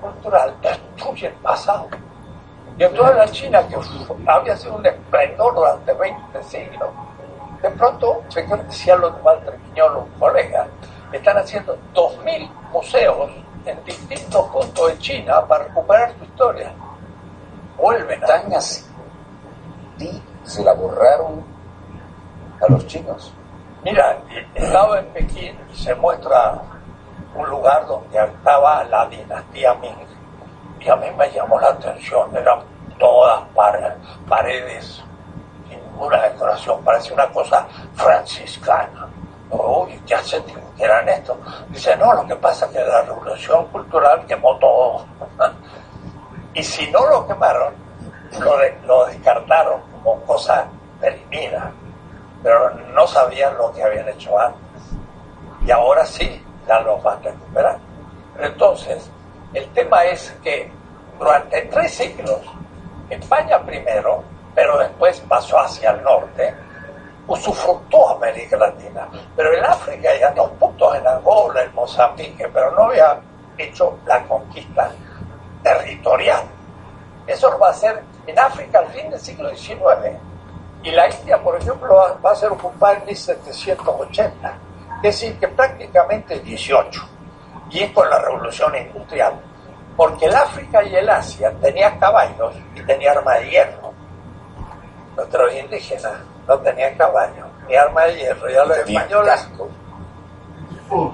[0.00, 1.88] cultural destruye el pasado.
[2.78, 3.76] Y entonces la China, que
[4.26, 6.90] había sido un esplendor durante 20 siglos,
[7.60, 10.68] de pronto, se decía lo de Walter Quiñolo, un colega,
[11.10, 13.30] están haciendo 2.000 museos
[13.66, 16.72] en distintos puntos de China para recuperar su historia.
[17.76, 18.20] Vuelven.
[18.20, 18.84] Tan así.
[19.98, 21.44] Y se la borraron
[22.66, 23.32] a los chinos.
[23.82, 24.18] Mira,
[24.54, 26.60] estaba en Pekín y se muestra
[27.34, 30.06] un lugar donde estaba la dinastía Ming.
[30.80, 32.60] Y a mí me llamó la atención, eran
[32.98, 33.96] todas par-
[34.28, 35.02] paredes,
[35.68, 39.08] sin ninguna decoración, parecía una cosa franciscana.
[39.50, 40.42] Uy, ¿qué hacen
[40.78, 41.38] eran esto?
[41.68, 45.06] Dice, no, lo que pasa es que la revolución cultural quemó todo.
[46.54, 47.74] y si no lo quemaron,
[48.40, 50.66] lo, lo descartaron como cosa
[51.00, 51.72] perimida
[52.46, 54.60] pero no sabían lo que habían hecho antes.
[55.66, 57.78] Y ahora sí, ya lo van a recuperar.
[58.38, 59.10] Entonces,
[59.52, 60.70] el tema es que
[61.18, 62.40] durante tres siglos,
[63.10, 64.22] España primero,
[64.54, 66.54] pero después pasó hacia el norte,
[67.28, 69.08] usufructó América Latina.
[69.34, 73.18] Pero en África y a dos puntos en Angola, en Mozambique, pero no había
[73.58, 74.90] hecho la conquista
[75.62, 76.42] territorial.
[77.26, 80.16] Eso lo va a hacer en África al fin del siglo XIX.
[80.82, 84.58] Y la India, por ejemplo, va- a ser ocupada en 1780.
[84.96, 87.02] Es decir, que prácticamente 18.
[87.70, 89.34] Y es con la revolución industrial.
[89.96, 93.92] Porque el África y el Asia tenían caballos y tenían arma de hierro.
[95.16, 96.12] Nuestros indígenas
[96.46, 98.48] no tenían caballos ni arma de hierro.
[98.48, 99.30] Ya los Tenían españoles.
[99.34, 99.68] cascos.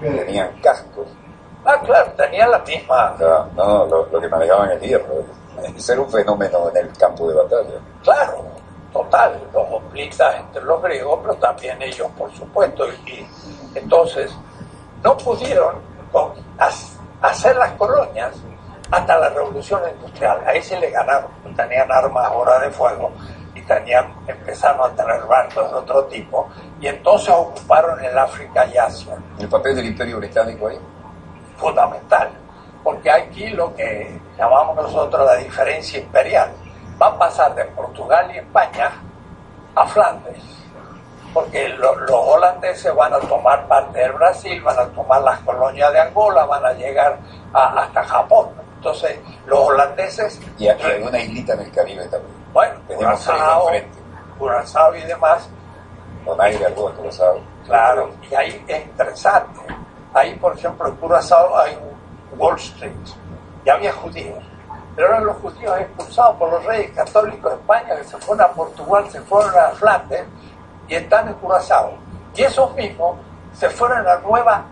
[0.01, 1.07] Tenían cascos.
[1.65, 3.15] Ah, claro, tenían la misma.
[3.19, 5.25] No, no, lo, lo que manejaban el hierro.
[5.77, 7.79] Ese era un fenómeno en el campo de batalla.
[8.03, 8.45] Claro,
[8.93, 12.87] total, los hoplitas entre los griegos, pero también ellos, por supuesto.
[13.07, 13.29] Y, y
[13.75, 14.35] entonces,
[15.03, 15.77] no pudieron
[16.11, 18.33] con- as- hacer las colonias
[18.91, 20.41] hasta la revolución industrial.
[20.47, 23.11] Ahí se le ganaron, tenían armas ahora de fuego
[23.63, 26.49] y tenían, empezaron a tener barcos de otro tipo.
[26.81, 30.79] Y entonces ocuparon el África y Asia El papel del imperio británico ahí.
[31.57, 32.31] fundamental,
[32.83, 36.51] porque aquí lo que llamamos nosotros la diferencia imperial
[37.01, 38.91] va a pasar de Portugal y España
[39.77, 40.43] a Flandes,
[41.33, 45.93] porque lo- los holandeses van a tomar parte del Brasil, van a tomar las colonias
[45.93, 47.17] de Angola, van a llegar
[47.53, 48.49] a- hasta Japón.
[48.77, 52.42] Entonces, los holandeses, Y aquí hay una islita en el Caribe también.
[52.53, 53.71] Bueno, Tenemos Curazao.
[54.39, 55.49] Curazao y demás,
[56.25, 57.41] Donaire algo de Curazao.
[57.67, 59.61] Claro, y ahí es interesante.
[60.15, 61.79] Ahí, por ejemplo, en Curazao hay
[62.37, 62.93] Wall Street
[63.65, 64.43] y había judíos.
[64.95, 68.53] Pero eran los judíos expulsados por los reyes católicos de España que se fueron a
[68.53, 70.27] Portugal, se fueron a Flandes
[70.89, 71.95] y están en Curazao.
[72.35, 73.17] Y esos mismos
[73.55, 74.65] se fueron a la nueva,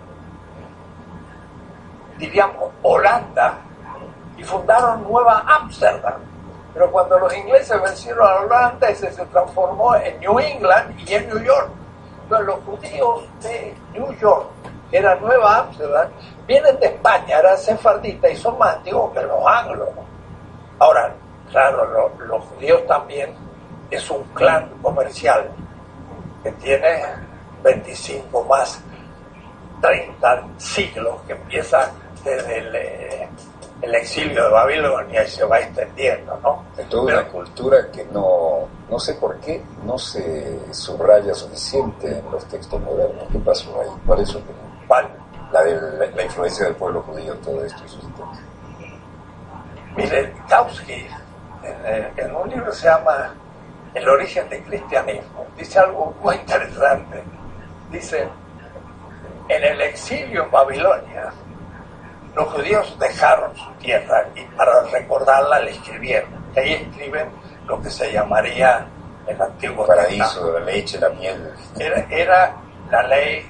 [2.18, 3.58] diríamos, Holanda
[4.36, 6.29] y fundaron Nueva Ámsterdam.
[6.72, 11.28] Pero cuando los ingleses vencieron a los holandeses se transformó en New England y en
[11.28, 11.68] New York.
[12.22, 14.46] Entonces los judíos de New York,
[14.90, 16.08] que era Nueva Ámsterdam,
[16.46, 19.88] vienen de España, eran sefarditas y son más antiguos que los anglos.
[20.78, 21.12] Ahora,
[21.50, 23.34] claro, lo- los judíos también
[23.90, 25.50] es un clan comercial
[26.44, 27.02] que tiene
[27.64, 28.80] 25 más
[29.80, 31.90] 30 siglos, que empieza
[32.24, 33.28] desde el, eh,
[33.82, 36.64] el exilio de Babilonia y se va extendiendo, ¿no?
[36.76, 42.18] Es toda Pero- una cultura que no, no sé por qué no se subraya suficiente
[42.18, 43.24] en los textos modernos.
[43.32, 43.88] ¿Qué pasó ahí?
[44.06, 44.66] ¿Cuál es su opinión?
[44.86, 45.08] ¿Cuál?
[45.52, 47.82] La, de la, la influencia del pueblo judío en todo esto.
[49.96, 50.92] Mire, Kautsky,
[51.64, 53.34] en, eh, en un libro que se llama
[53.94, 57.22] El origen del cristianismo, dice algo muy interesante.
[57.90, 58.28] Dice,
[59.48, 61.32] en el exilio en Babilonia,
[62.40, 66.30] los judíos dejaron su tierra y para recordarla le escribieron.
[66.56, 67.28] Y ahí escriben
[67.66, 68.86] lo que se llamaría
[69.26, 71.52] el Antiguo Paraíso de la leche, la miel.
[71.78, 72.56] era, era
[72.90, 73.46] la ley,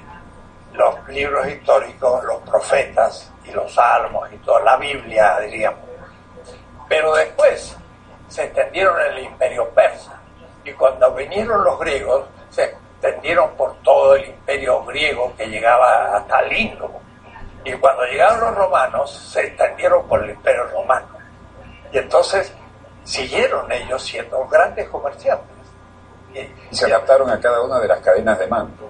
[0.73, 5.79] los libros históricos, los profetas y los salmos y toda la Biblia, diríamos.
[6.89, 7.77] Pero después
[8.27, 10.19] se extendieron en el imperio persa
[10.65, 16.41] y cuando vinieron los griegos se extendieron por todo el imperio griego que llegaba hasta
[16.41, 17.00] el Indo.
[17.63, 21.07] Y cuando llegaron los romanos se extendieron por el imperio romano.
[21.91, 22.53] Y entonces
[23.03, 25.47] siguieron ellos siendo grandes comerciantes.
[26.33, 28.89] Y, se adaptaron a cada una de las cadenas de mando.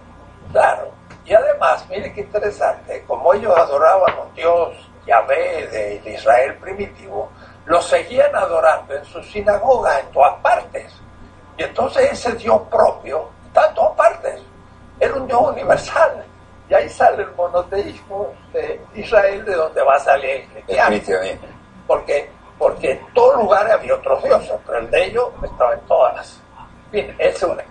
[0.52, 0.92] Claro.
[1.26, 7.30] Y además, mire qué interesante, como ellos adoraban a Dios Yahvé de, de Israel primitivo,
[7.66, 10.94] lo seguían adorando en sus sinagogas en todas partes.
[11.58, 14.42] Y entonces ese Dios propio está en todas partes.
[15.00, 16.26] Era un Dios universal.
[16.72, 21.48] Y ahí sale el monoteísmo de Israel, de donde va a salir el cristianismo.
[21.86, 26.42] Porque, porque en todos lugares había otros dioses, pero el de ellos estaba en todas.
[26.90, 27.62] Bien, es una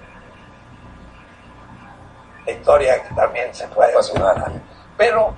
[2.47, 3.95] historia que también se puede
[4.99, 5.35] pero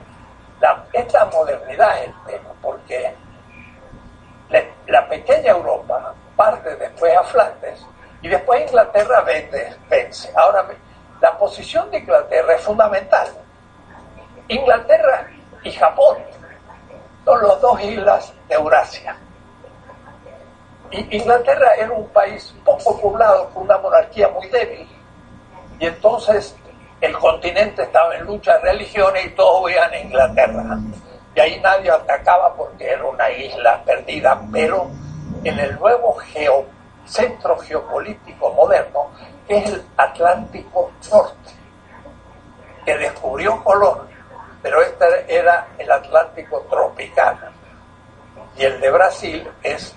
[0.61, 3.14] la, esta modernidad es el tema, porque
[4.48, 7.87] la, la pequeña Europa parte después a Flandes
[8.22, 10.33] y después Inglaterra vende, vence.
[10.35, 10.66] Ahora,
[11.20, 13.29] la posición de Inglaterra es fundamental.
[14.54, 15.28] Inglaterra
[15.62, 16.18] y Japón
[17.24, 19.16] son las dos islas de Eurasia.
[20.90, 24.86] Y Inglaterra era un país poco poblado, con una monarquía muy débil.
[25.78, 26.54] Y entonces
[27.00, 30.78] el continente estaba en lucha de religiones y todos iban a Inglaterra.
[31.34, 34.38] Y ahí nadie atacaba porque era una isla perdida.
[34.52, 34.90] Pero
[35.44, 36.66] en el nuevo geo-
[37.06, 39.10] centro geopolítico moderno,
[39.48, 41.50] que es el Atlántico Norte,
[42.84, 44.08] que descubrió Colón,
[44.62, 47.37] pero este era el Atlántico tropical.
[48.57, 49.94] Y el de Brasil es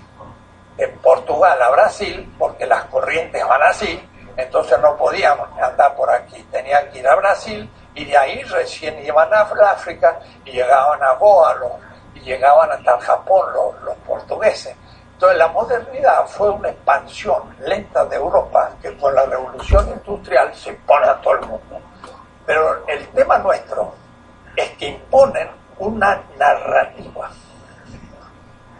[0.76, 6.42] de Portugal a Brasil, porque las corrientes van así, entonces no podíamos andar por aquí,
[6.50, 11.12] tenían que ir a Brasil y de ahí recién iban a África y llegaban a
[11.12, 11.72] Goa los-
[12.14, 14.76] y llegaban hasta el Japón los, los portugueses.
[15.12, 20.70] Entonces la modernidad fue una expansión lenta de Europa que con la revolución industrial se
[20.70, 21.80] impone a todo el mundo.
[22.44, 23.94] Pero el tema nuestro
[24.56, 27.30] es que imponen una narrativa.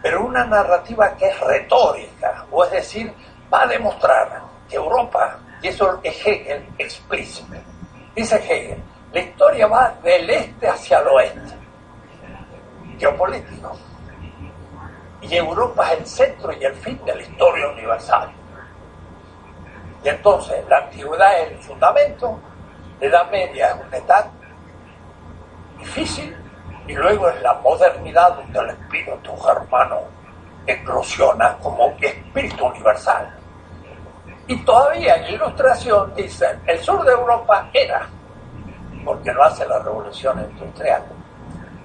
[0.01, 3.13] Pero una narrativa que es retórica, o es decir,
[3.53, 7.55] va a demostrar que Europa, y eso es Hegel explícito,
[8.15, 8.81] dice Hegel,
[9.13, 11.55] la historia va del este hacia el oeste,
[12.99, 13.77] geopolítico,
[15.21, 18.31] y Europa es el centro y el fin de la historia universal.
[20.03, 22.39] Y entonces la antigüedad es el fundamento,
[22.99, 24.31] la Edad Media es una edad
[25.79, 26.35] difícil
[26.87, 29.99] y luego es la modernidad donde el espíritu germano
[30.65, 33.33] eclosiona como espíritu universal.
[34.47, 38.07] Y todavía en ilustración dicen, el sur de Europa era,
[39.03, 41.03] porque no hace la revolución industrial,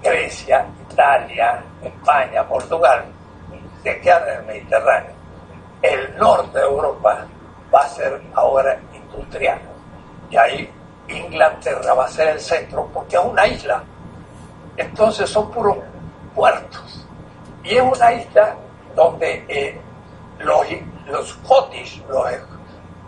[0.01, 3.03] Grecia, Italia, España, Portugal,
[3.83, 5.11] se quedan en el Mediterráneo.
[5.81, 7.25] El norte de Europa
[7.73, 9.59] va a ser ahora industrial.
[10.29, 10.71] Y ahí
[11.07, 13.83] Inglaterra va a ser el centro, porque es una isla
[14.77, 15.77] entonces son puros
[16.33, 17.05] puertos.
[17.63, 18.55] Y es una isla
[18.95, 19.79] donde eh,
[20.39, 20.65] los,
[21.07, 22.25] los Scottish, los,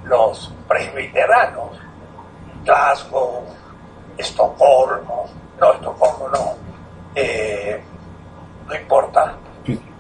[0.04, 1.78] los presbiteranos,
[2.64, 3.44] Glasgow,
[4.18, 5.26] Estocolmo,
[5.60, 6.54] no, Estocolmo no,
[7.16, 7.82] eh,
[8.68, 9.36] no importa.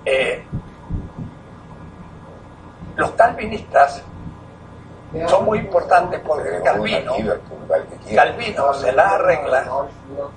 [0.05, 0.43] Eh,
[2.95, 4.03] los calvinistas
[5.27, 7.13] son muy importantes porque Calvino,
[8.13, 9.65] Calvino se la arregla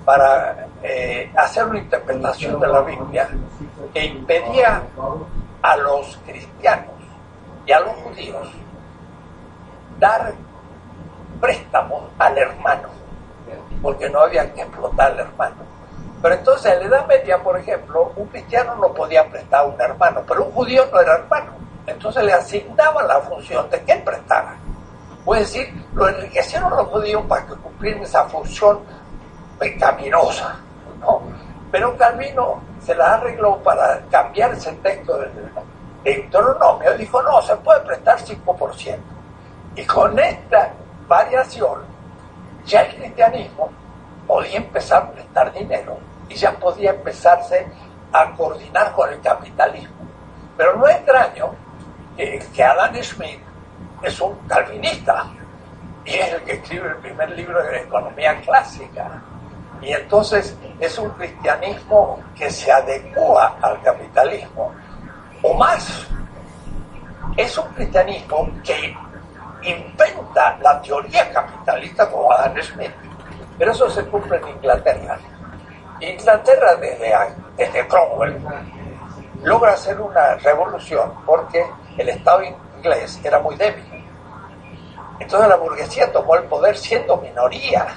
[0.05, 3.29] para eh, hacer una interpretación de la Biblia
[3.93, 4.81] que impedía
[5.61, 6.93] a los cristianos
[7.65, 8.49] y a los judíos
[9.99, 10.33] dar
[11.41, 12.89] préstamos al hermano,
[13.81, 15.55] porque no había que explotar al hermano.
[16.21, 19.79] Pero entonces en la Edad Media, por ejemplo, un cristiano no podía prestar a un
[19.79, 21.53] hermano, pero un judío no era hermano.
[21.87, 24.57] Entonces le asignaban la función de que él prestara.
[25.25, 28.79] Puede decir, lo enriquecieron los judíos para que cumplieran esa función
[29.59, 30.57] pecaminosa.
[30.99, 31.21] ¿no?
[31.71, 35.31] Pero Calvino se la arregló para cambiar ese texto del
[36.03, 36.97] Deuteronomio.
[36.97, 38.97] Dijo, no, se puede prestar 5%.
[39.75, 40.73] Y con esta
[41.07, 41.81] variación,
[42.65, 43.69] ya el cristianismo
[44.25, 45.97] podía empezar a prestar dinero
[46.27, 47.67] y ya podía empezarse
[48.11, 49.95] a coordinar con el capitalismo.
[50.57, 51.51] Pero no es extraño
[52.17, 53.39] que, que Adam Smith
[54.01, 55.25] es un calvinista
[56.05, 59.21] y es el que escribe el primer libro de economía clásica.
[59.81, 64.73] Y entonces es un cristianismo que se adecua al capitalismo.
[65.41, 66.07] O más,
[67.37, 68.95] es un cristianismo que
[69.63, 72.91] inventa la teoría capitalista como Adam Smith.
[73.57, 75.17] Pero eso se cumple en Inglaterra.
[76.01, 77.13] Inglaterra desde,
[77.57, 78.37] desde Cromwell
[79.43, 81.65] logra hacer una revolución porque
[81.97, 82.41] el Estado
[82.77, 83.88] inglés era muy débil.
[85.19, 87.87] Entonces la burguesía tomó el poder siendo minoría.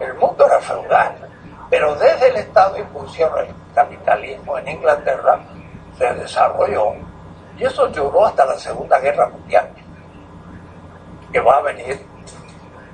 [0.00, 1.28] El mundo era feudal.
[1.70, 5.40] Pero desde el Estado impulsó el capitalismo en Inglaterra,
[5.96, 6.94] se desarrolló.
[7.56, 9.70] Y eso lloró hasta la Segunda Guerra Mundial.
[11.32, 12.04] Que va a venir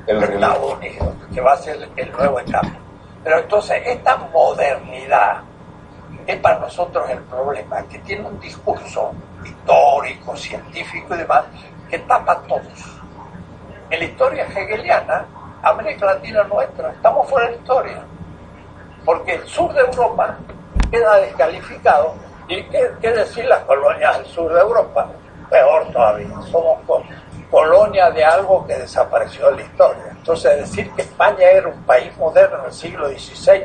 [0.07, 2.69] el Estados Unidos, que va a ser el nuevo Estado.
[3.25, 5.43] Pero entonces esta modernidad
[6.27, 9.13] es para nosotros el problema, que tiene un discurso
[9.45, 11.45] histórico, científico y demás,
[11.91, 12.98] que tapa a todos.
[13.91, 15.27] En la historia hegeliana,
[15.63, 18.03] América Latina nuestra, estamos fuera de la historia.
[19.05, 20.37] Porque el sur de Europa
[20.91, 22.15] queda descalificado.
[22.49, 25.09] ¿Y qué, qué decir las colonias del sur de Europa?
[25.51, 26.79] Peor todavía, somos
[27.51, 30.05] colonia de algo que desapareció de la historia.
[30.11, 33.65] Entonces, decir que España era un país moderno en el siglo XVI,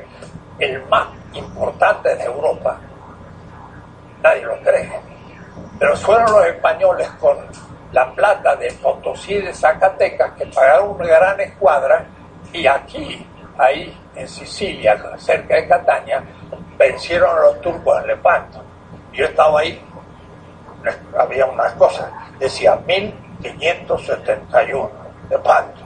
[0.60, 2.80] el más importante de Europa,
[4.22, 4.92] nadie lo cree.
[5.80, 7.38] Pero fueron los españoles con
[7.94, 12.06] la plata de Potosí de Zacatecas que pagaron una gran escuadra
[12.52, 13.26] y aquí,
[13.58, 16.22] ahí en Sicilia, cerca de Catania,
[16.78, 18.62] vencieron a los turcos en Lepanto.
[19.14, 19.80] Yo estaba ahí,
[21.18, 24.92] había unas cosas, decía 1571,
[25.30, 25.82] Lepanto.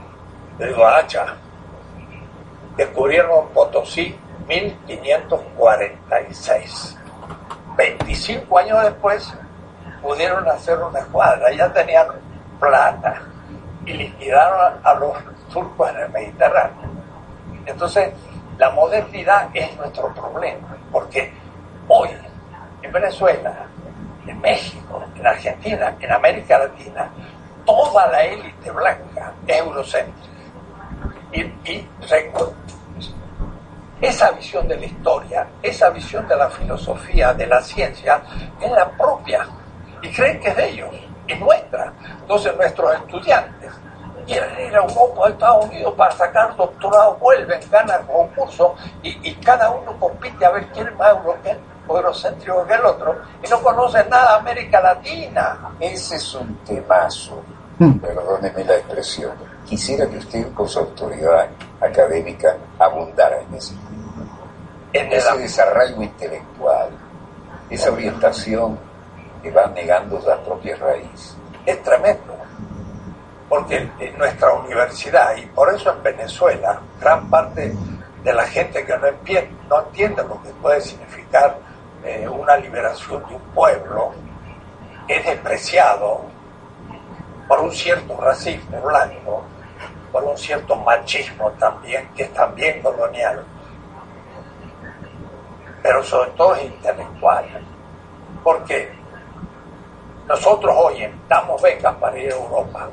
[0.59, 1.35] Le digo, hacha,
[2.77, 6.97] descubrieron Potosí 1546.
[7.75, 9.33] 25 años después
[10.07, 12.07] pudieron hacer una escuadra, ya tenían
[12.61, 13.21] plata
[13.85, 15.17] y liquidaron a, los
[15.51, 16.89] turcos en el Mediterráneo.
[17.65, 18.13] Entonces,
[18.57, 21.33] la modernidad es nuestro problema, porque
[21.89, 22.09] hoy
[22.81, 23.53] en Venezuela,
[24.25, 27.09] en México, en Argentina, en América Latina,
[27.65, 30.37] toda la élite blanca es eurocéntrica.
[31.33, 31.89] Y, y
[33.99, 38.21] esa visión de la historia, esa visión de la filosofía, de la ciencia,
[38.61, 39.45] es la propia
[40.01, 40.89] y creen que es de ellos,
[41.27, 41.93] es nuestra.
[42.21, 43.71] Entonces nuestros estudiantes
[44.25, 48.71] quieren ir a Europa, a Estados Unidos para sacar doctorado, vuelven, ganan concursos
[49.01, 51.15] y, y cada uno compite a ver quién es más
[51.87, 55.71] eurocéntrico que el otro y no conocen nada de América Latina.
[55.79, 57.41] Ese es un temazo,
[57.79, 59.31] perdóneme la expresión.
[59.65, 61.47] Quisiera que usted con su autoridad
[61.81, 63.73] académica abundara en ese,
[64.93, 66.89] en ese desarraigo intelectual,
[67.69, 68.86] esa orientación
[69.47, 71.37] que van negando la propia raíz.
[71.65, 72.35] Es tremendo,
[73.47, 77.73] porque en nuestra universidad, y por eso en Venezuela, gran parte
[78.23, 81.57] de la gente que no entiende, no entiende lo que puede significar
[82.03, 84.11] eh, una liberación de un pueblo,
[85.07, 86.21] es despreciado
[87.47, 89.43] por un cierto racismo blanco,
[90.11, 93.45] por un cierto machismo también, que es también colonial,
[95.81, 97.45] pero sobre todo es intelectual,
[98.43, 98.96] porque
[100.27, 102.89] nosotros hoy damos becas para ir a Europa,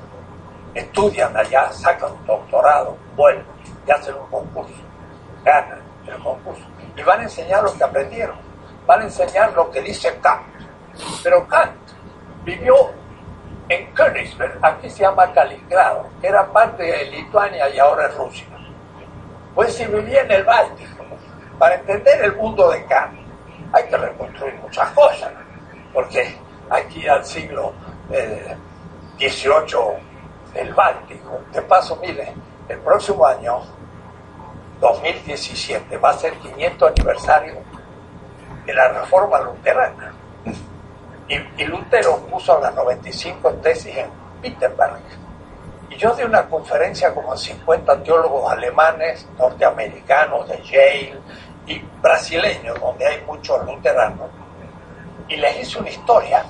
[0.73, 3.45] estudian allá, sacan un doctorado, vuelven
[3.87, 4.83] y hacen un concurso,
[5.45, 6.63] ganan el concurso.
[6.97, 8.37] Y van a enseñar lo que aprendieron,
[8.87, 10.47] van a enseñar lo que dice Kant.
[11.25, 11.75] Pero Kant
[12.45, 12.93] vivió
[13.69, 18.47] en Königsberg, aquí se llama Kaliningrado, que era parte de Lituania y ahora es Rusia.
[19.57, 21.05] Pues si vivía en el Báltico,
[21.59, 23.19] para entender el mundo de Kant,
[23.73, 25.33] hay que reconstruir muchas cosas,
[25.93, 27.73] porque aquí al siglo
[28.09, 28.59] XVIII
[29.21, 29.99] eh,
[30.55, 32.33] el Báltico, de paso, mire,
[32.69, 33.61] el próximo año,
[34.81, 37.55] 2017, va a ser 500 aniversario
[38.65, 40.13] de la reforma luterana.
[41.29, 44.11] Y, y Lutero puso las 95 tesis en
[44.43, 45.01] Wittenberg.
[45.91, 51.19] Y yo di una conferencia como 50 teólogos alemanes, norteamericanos, de Yale
[51.67, 54.29] y brasileños, donde hay muchos luteranos,
[55.29, 56.45] y les hice una historia.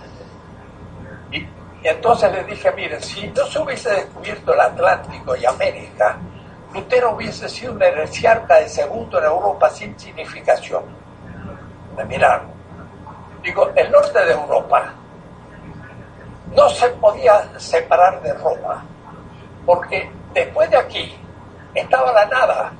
[1.30, 1.46] Y,
[1.82, 6.18] entonces les dije, miren, si no se hubiese descubierto el Atlántico y América,
[6.72, 10.82] Lutero hubiese sido un heresiarca de segundo en Europa sin significación.
[11.96, 12.48] Me miraron.
[13.42, 14.92] Digo, el norte de Europa
[16.54, 18.84] no se podía separar de Roma,
[19.66, 21.14] porque después de aquí
[21.74, 22.72] estaba la nada,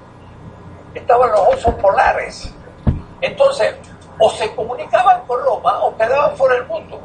[0.95, 2.53] estaban los osos polares.
[3.21, 3.75] Entonces,
[4.19, 7.01] o se comunicaban con Roma o quedaban fuera del mundo.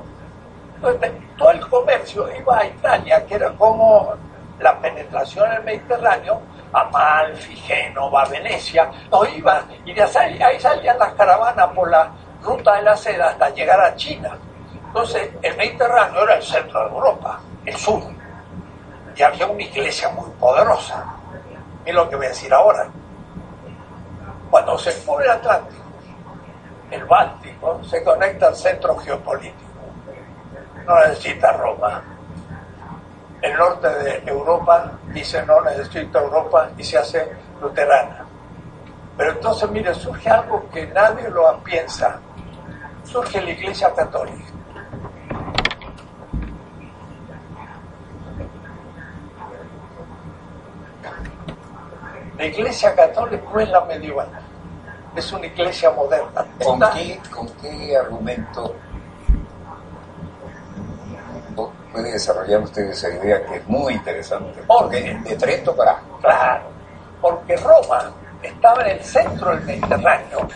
[0.76, 4.14] Entonces, todo el comercio iba a Italia, que era como
[4.60, 6.42] la penetración en el Mediterráneo,
[6.72, 12.76] a Malfi, Génova, Venecia, no iba, y de ahí salían las caravanas por la ruta
[12.76, 14.38] de la seda hasta llegar a China.
[14.88, 18.02] Entonces, el Mediterráneo era el centro de Europa, el sur,
[19.16, 21.04] y había una iglesia muy poderosa.
[21.84, 22.88] Es lo que voy a decir ahora.
[24.50, 25.79] Cuando se pone el Atlántico,
[26.92, 29.70] el Báltico se conecta al centro geopolítico.
[30.86, 32.04] No necesita Roma.
[33.42, 37.32] El norte de Europa dice no necesita Europa y se hace
[37.62, 38.26] luterana.
[39.18, 42.20] Pero entonces, mire, surge algo que nadie lo piensa.
[43.04, 44.46] Surge la Iglesia Católica.
[52.38, 54.30] La Iglesia Católica no es la medieval,
[55.20, 56.46] es una iglesia moderna.
[56.64, 58.76] ¿Con qué, ¿Con qué argumento
[61.92, 64.62] puede desarrollar usted esa idea que es muy interesante?
[64.68, 66.64] Porque de Trento para Claro,
[67.22, 68.12] porque Roma
[68.42, 70.48] estaba en el centro del Mediterráneo,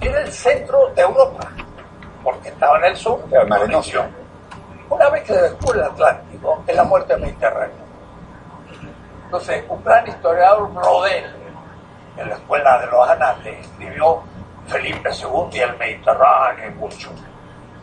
[0.00, 1.50] era el centro de Europa,
[2.22, 3.58] porque estaba en el sur Nostrum.
[3.58, 4.24] conexión.
[4.90, 7.84] Una vez que se descubre el Atlántico, es la muerte del Mediterráneo.
[9.24, 11.43] Entonces, un gran historiador, Brodel,
[12.16, 14.22] en la escuela de los anales, escribió
[14.66, 17.10] Felipe II y el Mediterráneo y mucho.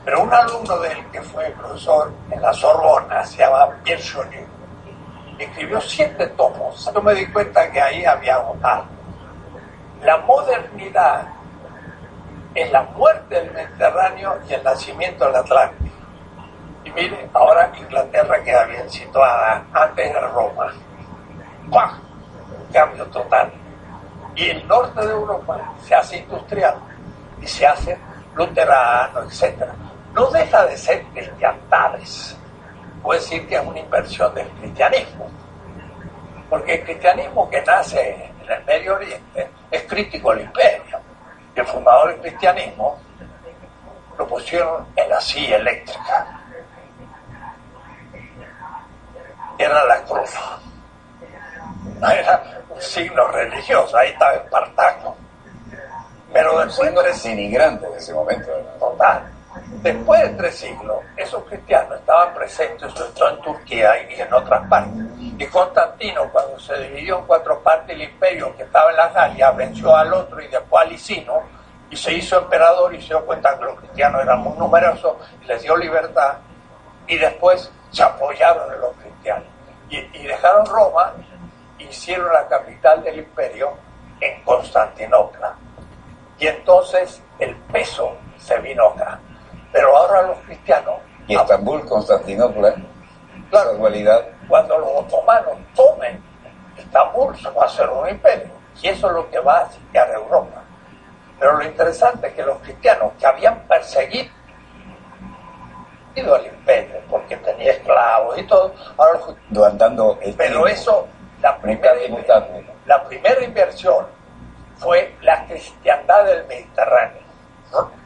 [0.03, 4.47] Pero un alumno de él, que fue profesor en la Sorbona, se llama Pierre Chonier,
[5.37, 6.91] escribió siete tomos.
[6.93, 8.57] Yo me di cuenta que ahí había algo.
[10.01, 11.27] La modernidad
[12.55, 15.95] es la muerte del Mediterráneo y el nacimiento del Atlántico.
[16.83, 20.73] Y mire, ahora Inglaterra queda bien situada, antes era Roma.
[21.71, 21.99] ¡Pah!
[22.59, 23.51] Un cambio total.
[24.35, 26.75] Y el norte de Europa se hace industrial
[27.41, 27.97] y se hace
[28.35, 29.63] luterano, etc.
[30.13, 32.37] No deja de ser cristiandades.
[33.01, 35.29] Puede decir que es una inversión del cristianismo.
[36.49, 40.99] Porque el cristianismo que nace en el Medio Oriente es crítico al imperio.
[41.55, 42.97] Y el fundador del cristianismo
[44.17, 46.41] lo pusieron en la silla eléctrica.
[49.57, 50.31] Era la cruz.
[52.01, 55.15] No era un signo religioso, ahí estaba Espartaco.
[56.33, 58.51] Pero un después signo de denigrante en ese momento.
[58.79, 59.31] total.
[59.83, 64.67] Después de tres siglos, esos cristianos estaban presentes sobre todo en Turquía y en otras
[64.67, 65.03] partes.
[65.19, 69.51] Y Constantino, cuando se dividió en cuatro partes el imperio que estaba en la Galia,
[69.51, 71.43] venció al otro y después a Licino
[71.91, 75.45] y se hizo emperador y se dio cuenta que los cristianos eran muy numerosos y
[75.45, 76.37] les dio libertad
[77.05, 79.47] y después se apoyaron en los cristianos.
[79.89, 81.13] Y, y dejaron Roma
[81.83, 83.73] hicieron la capital del imperio
[84.19, 85.55] en Constantinopla.
[86.37, 89.19] Y entonces el peso se vino acá.
[89.71, 90.95] Pero ahora los cristianos,
[91.27, 92.75] Y Estambul, Constantinopla,
[93.49, 93.77] Claro.
[94.47, 96.23] cuando los otomanos tomen
[96.77, 98.49] Estambul, se va a hacer un imperio.
[98.81, 100.63] Y eso es lo que va a sitiar Europa.
[101.39, 104.31] Pero lo interesante es que los cristianos que habían perseguido
[106.15, 111.07] al imperio, porque tenía esclavos y todo, ahora los Pero eso,
[111.41, 111.93] la primera,
[112.85, 114.05] la primera inversión
[114.77, 117.21] fue la cristiandad del Mediterráneo.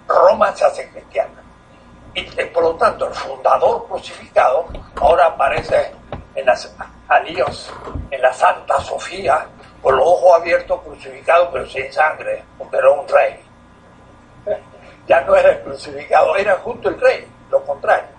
[0.07, 1.41] Roma se hace cristiana.
[2.13, 5.91] Y eh, por lo tanto, el fundador crucificado ahora aparece
[6.35, 6.73] en las
[7.07, 7.71] alíos,
[8.11, 9.47] en la Santa Sofía,
[9.81, 13.39] con los ojos abiertos, crucificado, pero sin sangre, porque era un rey.
[15.07, 18.14] Ya no era el crucificado, era justo el rey, lo contrario.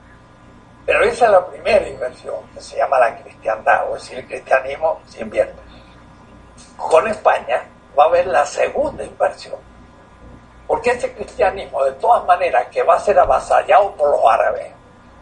[0.87, 5.01] Pero esa es la primera inversión, que se llama la cristiandad, o decir, el cristianismo
[5.07, 5.61] se invierte.
[6.76, 7.64] Con España
[7.99, 9.57] va a haber la segunda inversión.
[10.68, 14.72] Porque ese cristianismo, de todas maneras, que va a ser avasallado por los árabes,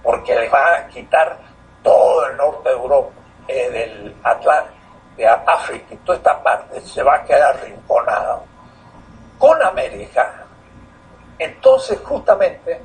[0.02, 1.38] porque les va a quitar
[1.82, 3.12] todo el norte de Europa,
[3.48, 4.74] eh, del Atlántico,
[5.16, 8.42] de África y toda esta parte, se va a quedar rinconado.
[9.38, 10.44] Con América,
[11.38, 12.80] entonces justamente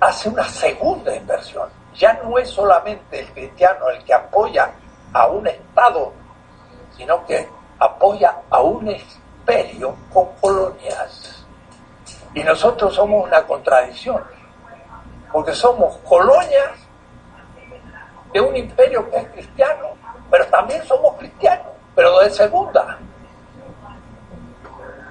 [0.00, 1.68] hace una segunda inversión.
[1.96, 4.70] Ya no es solamente el cristiano el que apoya
[5.12, 6.12] a un Estado,
[6.96, 11.44] sino que apoya a un imperio con colonias.
[12.34, 14.22] Y nosotros somos una contradicción,
[15.32, 16.72] porque somos colonias
[18.32, 19.88] de un imperio que es cristiano,
[20.30, 22.98] pero también somos cristianos, pero de segunda.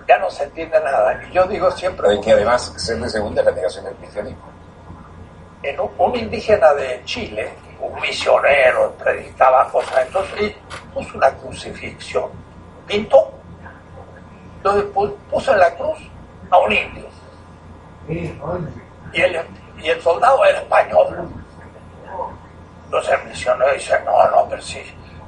[0.07, 1.19] Ya no se entiende nada.
[1.23, 2.07] Y yo digo siempre...
[2.09, 4.54] Pero que además ser de segunda es la negación del cristianismo.
[5.97, 10.53] Un, indígena de Chile, un misionero, predicaba cosas, entonces
[10.93, 12.29] puso una crucifixión,
[12.87, 13.31] pintó,
[14.57, 15.97] entonces pu- puso en la cruz
[16.51, 17.05] a un indio.
[19.13, 19.39] Y el,
[19.81, 21.29] y el soldado era español.
[22.85, 24.81] Entonces el misionero dice, no, no, pero sí,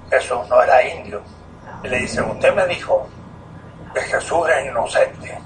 [0.09, 1.21] Jesús no era indio.
[1.83, 3.07] Y le dice, usted me dijo
[3.93, 5.38] que Jesús era inocente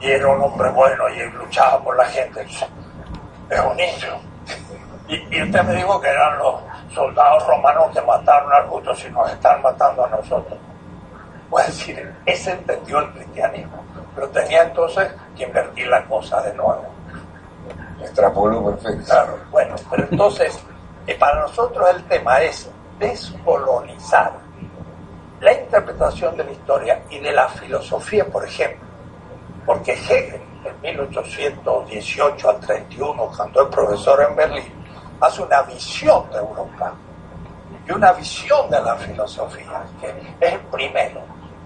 [0.00, 2.46] y era un hombre bueno y luchaba por la gente.
[3.50, 4.20] Es un indio.
[5.08, 6.54] Y, y usted me dijo que eran los
[6.94, 10.58] soldados romanos que mataron al justo si nos están matando a nosotros.
[11.48, 13.84] Pues decir, ese entendió el cristianismo,
[14.14, 16.84] pero tenía entonces que invertir la cosa de nuevo.
[18.00, 19.04] Extrapoló perfecto.
[19.04, 20.58] Claro, bueno, pero entonces,
[21.06, 22.70] eh, para nosotros el tema es
[23.00, 24.32] descolonizar
[25.40, 28.86] la interpretación de la historia y de la filosofía, por ejemplo.
[29.66, 34.72] Porque Hegel, en 1818 al 31, cuando es profesor en Berlín,
[35.20, 36.92] hace una visión de Europa
[37.86, 40.08] y una visión de la filosofía, que
[40.40, 41.20] es el primero,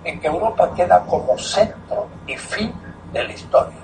[0.04, 2.72] en que Europa queda como centro y fin
[3.12, 3.78] de la historia.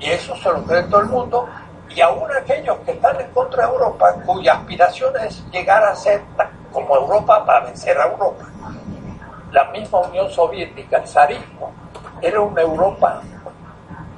[0.00, 1.48] Y eso se lo cree todo el mundo,
[1.88, 6.22] y aún aquellos que están en contra de Europa, cuya aspiración es llegar a ser
[6.72, 8.44] como Europa para vencer a Europa.
[9.52, 11.72] La misma Unión Soviética, el zarismo,
[12.20, 13.22] era una Europa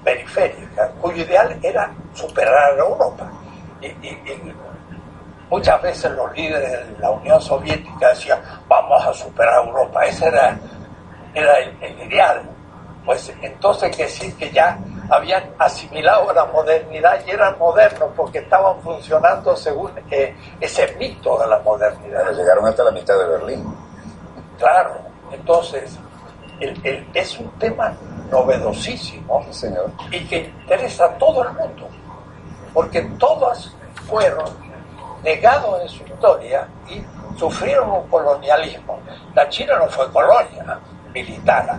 [0.07, 3.29] periférica, cuyo ideal era superar a Europa.
[3.81, 4.55] Y, y- y
[5.51, 10.27] muchas veces los líderes de la Unión Soviética decían, vamos a superar a Europa, ese
[10.29, 10.57] era,
[11.35, 12.43] era el, el ideal.
[13.05, 14.79] Pues entonces que decir que ya
[15.11, 21.47] habían asimilado la modernidad y eran modernos porque estaban funcionando según eh, ese mito de
[21.49, 22.23] la modernidad.
[22.23, 23.65] Claro, llegaron hasta la mitad de Berlín.
[24.59, 24.97] Claro,
[25.33, 25.97] entonces
[26.61, 27.93] el- el- es un tema
[28.31, 29.91] novedosísimo Sí, señor.
[30.11, 31.89] y que interesa a todo el mundo,
[32.73, 33.73] porque todas
[34.09, 34.45] fueron
[35.23, 37.03] negados en su historia y
[37.39, 38.99] sufrieron un colonialismo.
[39.35, 40.79] La China no fue colonia
[41.13, 41.79] militar,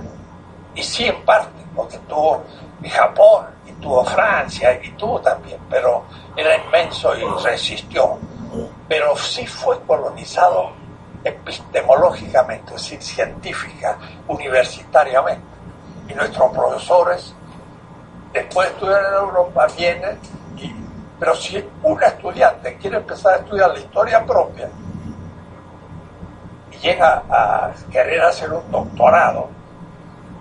[0.75, 2.43] y sí en parte, porque tuvo
[2.81, 6.03] y Japón, y tuvo Francia, y tuvo también, pero
[6.35, 8.17] era inmenso y resistió.
[8.87, 10.71] Pero sí fue colonizado
[11.23, 15.56] epistemológicamente, es decir, científica, universitariamente.
[16.07, 17.33] Y nuestros profesores,
[18.33, 20.19] después de estudiar en Europa, vienen
[20.57, 20.73] y...
[21.19, 24.69] Pero si un estudiante quiere empezar a estudiar la historia propia
[26.71, 29.49] y llega a querer hacer un doctorado,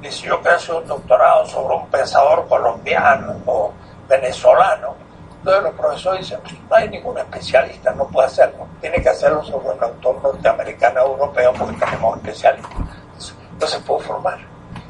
[0.02, 3.72] dice yo quiero hacer un doctorado sobre un pensador colombiano o
[4.06, 4.94] venezolano,
[5.38, 9.42] entonces los profesores dicen, "Pues, no hay ningún especialista, no puede hacerlo, tiene que hacerlo
[9.44, 13.34] sobre un autor norteamericano o europeo porque tenemos especialistas.
[13.60, 14.38] No se puede formar.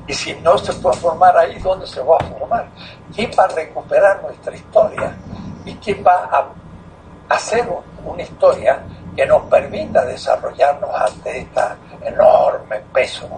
[0.06, 2.68] Y si no se puede formar ahí, ¿dónde se va a formar?
[3.14, 5.16] ¿Quién va a recuperar nuestra historia?
[5.64, 7.68] ¿Y quién va a hacer
[8.04, 8.82] una historia
[9.16, 11.60] que nos permita desarrollarnos ante este
[12.04, 13.28] enorme peso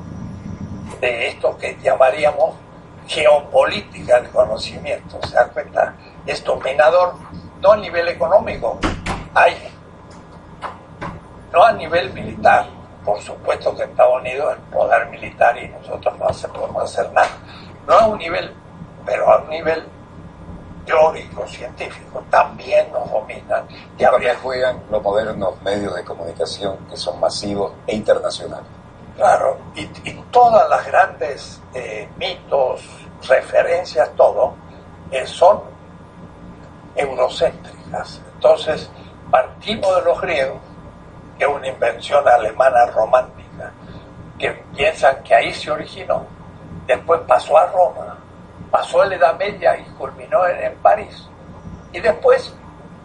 [1.00, 2.54] de esto que llamaríamos
[3.06, 5.18] geopolítica del conocimiento?
[5.26, 5.94] ¿Se da cuenta?
[6.26, 7.14] Es dominador
[7.62, 8.78] no a nivel económico,
[9.34, 9.56] hay,
[11.52, 12.77] no a nivel militar.
[13.08, 17.10] Por supuesto que Estados Unidos es el poder militar y nosotros no hace- podemos hacer
[17.14, 17.28] nada.
[17.86, 18.52] No a un nivel,
[19.06, 19.82] pero a un nivel
[20.84, 23.64] teórico, científico, también nos dominan.
[23.70, 28.66] Y ¿Qué habría papel juegan los modernos medios de comunicación que son masivos e internacionales?
[29.16, 32.82] Claro, y, y todas las grandes eh, mitos,
[33.26, 34.52] referencias, todo,
[35.10, 35.62] eh, son
[36.94, 38.20] eurocéntricas.
[38.34, 38.90] Entonces,
[39.30, 40.58] partimos de los griegos,
[41.38, 43.72] es una invención alemana romántica,
[44.38, 46.26] que piensan que ahí se originó,
[46.86, 48.16] después pasó a Roma,
[48.70, 51.28] pasó a la Edad Media y culminó en, París.
[51.92, 52.54] Y después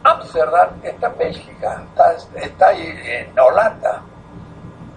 [0.04, 4.02] Ámsterdam está en Bélgica, está, está ahí en Holanda.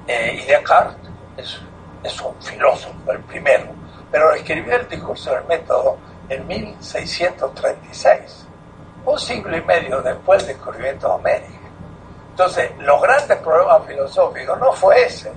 [0.06, 1.60] Eh, y Descartes es,
[2.04, 3.66] es un filósofo, el primero,
[4.10, 5.96] pero escribió el discurso del método
[6.28, 8.46] en 1636,
[9.04, 11.55] un siglo y medio después del descubrimiento de América.
[12.36, 15.32] Entonces, los grandes problemas filosóficos no fue ese,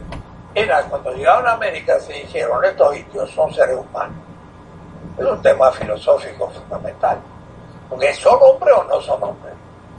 [0.54, 4.18] era cuando llegaron a América se dijeron, estos indios son seres humanos.
[5.18, 7.18] Es un tema filosófico fundamental,
[7.90, 9.54] porque son hombres o no son hombres.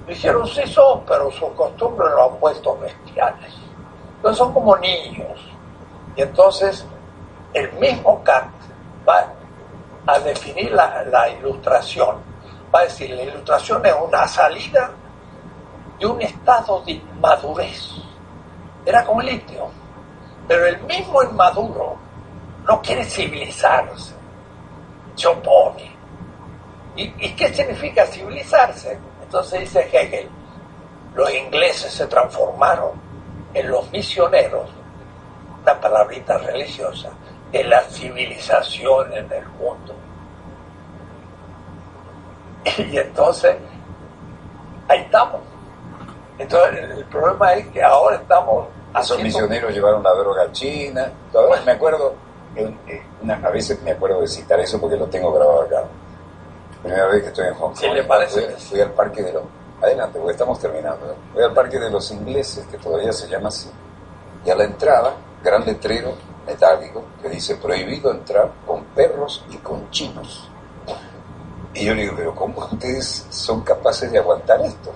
[0.07, 3.55] Dijeron, sí son, pero sus costumbres lo han vuelto bestiales.
[4.17, 5.41] Entonces son como niños.
[6.15, 6.85] Y entonces
[7.55, 8.53] el mismo Kant
[9.09, 9.27] va
[10.07, 12.17] a definir la, la ilustración.
[12.75, 14.91] Va a decir, la ilustración es una salida
[16.01, 17.91] de un estado de inmadurez.
[18.87, 19.69] Era como el litio.
[20.49, 21.97] Pero el mismo inmaduro
[22.67, 24.15] no quiere civilizarse.
[25.15, 25.95] Se opone.
[26.97, 28.99] ¿Y, ¿Y qué significa civilizarse?
[29.23, 30.29] Entonces dice Hegel,
[31.15, 32.93] los ingleses se transformaron
[33.53, 34.71] en los misioneros,
[35.63, 37.11] una palabrita religiosa,
[37.53, 39.95] de la civilización en el mundo.
[42.79, 43.57] Y entonces,
[44.89, 45.50] ahí estamos.
[46.43, 51.13] Entonces, el problema es que ahora estamos Esos haciendo- misioneros llevaron la droga a China.
[51.33, 52.15] Todavía me acuerdo,
[52.57, 55.85] eh, eh, una- a veces me acuerdo de citar eso porque lo tengo grabado acá.
[56.83, 57.77] Primera vez que estoy en Hong Kong.
[57.77, 58.41] Sí, ¿le parece?
[58.43, 59.43] Fui, fui al parque de los.
[59.83, 61.15] Adelante, porque estamos terminando.
[61.33, 63.71] Fui al parque de los ingleses, que todavía se llama así.
[64.45, 66.13] Y a la entrada, gran letrero
[66.47, 70.49] metálico que dice prohibido entrar con perros y con chinos.
[71.75, 74.91] Y yo le digo, pero ¿cómo ustedes son capaces de aguantar esto?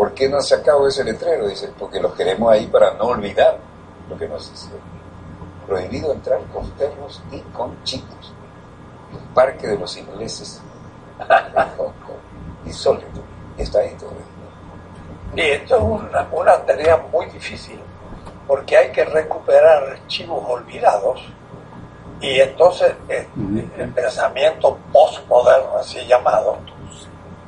[0.00, 1.46] ¿Por qué no han sacado ese letrero?
[1.46, 3.58] Dice, porque los queremos ahí para no olvidar
[4.08, 4.80] lo que nos hicieron.
[5.66, 8.32] Prohibido entrar con perros y con chinos.
[9.12, 10.62] Un parque de los ingleses.
[12.64, 13.20] Insólito.
[13.58, 14.24] Está ahí todavía.
[15.36, 17.78] Y esto es una, una tarea muy difícil,
[18.46, 21.20] porque hay que recuperar archivos olvidados
[22.22, 23.28] y entonces eh,
[23.76, 26.56] el pensamiento postmoderno, así llamado,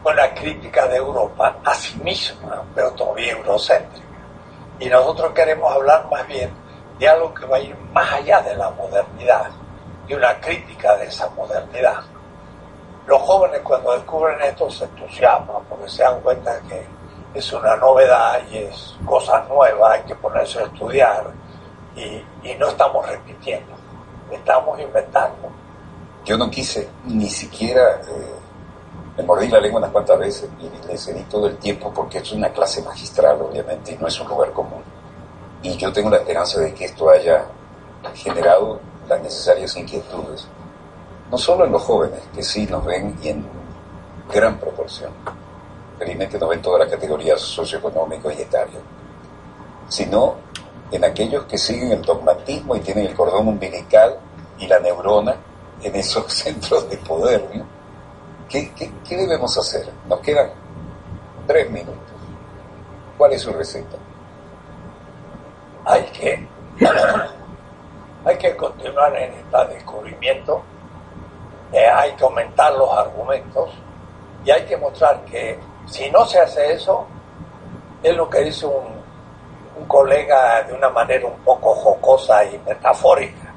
[0.05, 4.07] una crítica de Europa a sí misma, pero todavía eurocéntrica.
[4.81, 6.51] Y nosotros queremos hablar más bien
[6.99, 9.51] de algo que va a ir más allá de la modernidad,
[10.07, 12.03] de una crítica de esa modernidad.
[13.07, 16.85] Los jóvenes cuando descubren esto se entusiasman porque se dan cuenta que
[17.35, 21.25] es una novedad y es cosa nueva, hay que ponerse a estudiar
[21.97, 23.73] y, y no estamos repitiendo,
[24.31, 25.51] estamos inventando.
[26.25, 28.35] Yo no quise ni siquiera, eh,
[29.17, 32.33] me mordí la lengua unas cuantas veces y le cedí todo el tiempo porque es
[32.33, 34.83] una clase magistral, obviamente, y no es un lugar común.
[35.63, 37.45] Y yo tengo la esperanza de que esto haya
[38.15, 40.47] generado las necesarias inquietudes,
[41.31, 43.47] no solo en los jóvenes, que sí nos ven y en
[44.33, 45.13] gran proporción,
[45.99, 48.81] felizmente nos ven toda la categoría socioeconómico y etario,
[49.89, 50.37] sino
[50.91, 54.19] en aquellos que siguen el dogmatismo y tienen el cordón umbilical
[54.59, 55.37] y la neurona
[55.83, 57.49] en esos centros de poder.
[57.55, 57.72] ¿no?
[58.53, 59.89] ¿Qué, debemos hacer?
[60.07, 60.51] Nos quedan
[61.47, 61.97] tres minutos.
[63.17, 63.97] ¿Cuál es su receta?
[65.87, 66.47] Hay que,
[68.27, 70.63] hay que continuar en este descubrimiento,
[71.73, 73.71] eh, hay que aumentar los argumentos
[74.45, 77.07] y hay que mostrar que si no se hace eso,
[78.03, 83.55] es lo que dice un colega de una manera un poco jocosa y metafórica.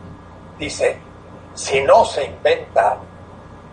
[0.58, 0.98] Dice,
[1.54, 2.98] si no se inventa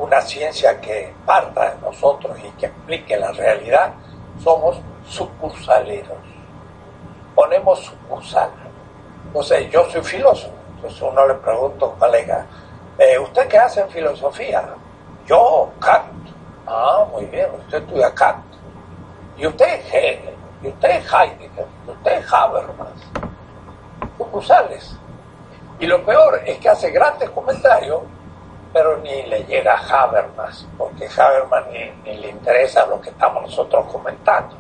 [0.03, 3.95] una ciencia que parta de nosotros y que explique la realidad,
[4.43, 6.19] somos sucursaleros.
[7.37, 8.51] Ponemos sucursal.
[9.27, 10.53] Entonces, yo soy filósofo.
[10.75, 12.47] Entonces uno le pregunta a un colega,
[12.99, 14.75] eh, ¿usted qué hace en filosofía?
[15.25, 16.29] Yo, Kant.
[16.67, 18.45] Ah, muy bien, usted estudia Kant.
[19.37, 22.89] Y usted es Hegel, y usted es Heidegger, y usted es Habermas.
[24.19, 24.97] Sucursales.
[25.79, 28.03] Y lo peor es que hace grandes comentarios,
[28.73, 33.87] pero ni le llega a Habermas, porque Habermas ni, le interesa lo que estamos nosotros
[33.93, 34.57] comentando.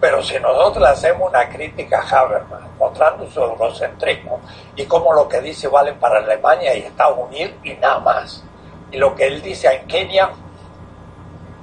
[0.00, 4.40] Pero si nosotros hacemos una crítica a Habermas, mostrando su eurocentrismo
[4.74, 8.42] y cómo lo que dice vale para Alemania y Estados Unidos y nada más,
[8.90, 10.30] y lo que él dice en Kenia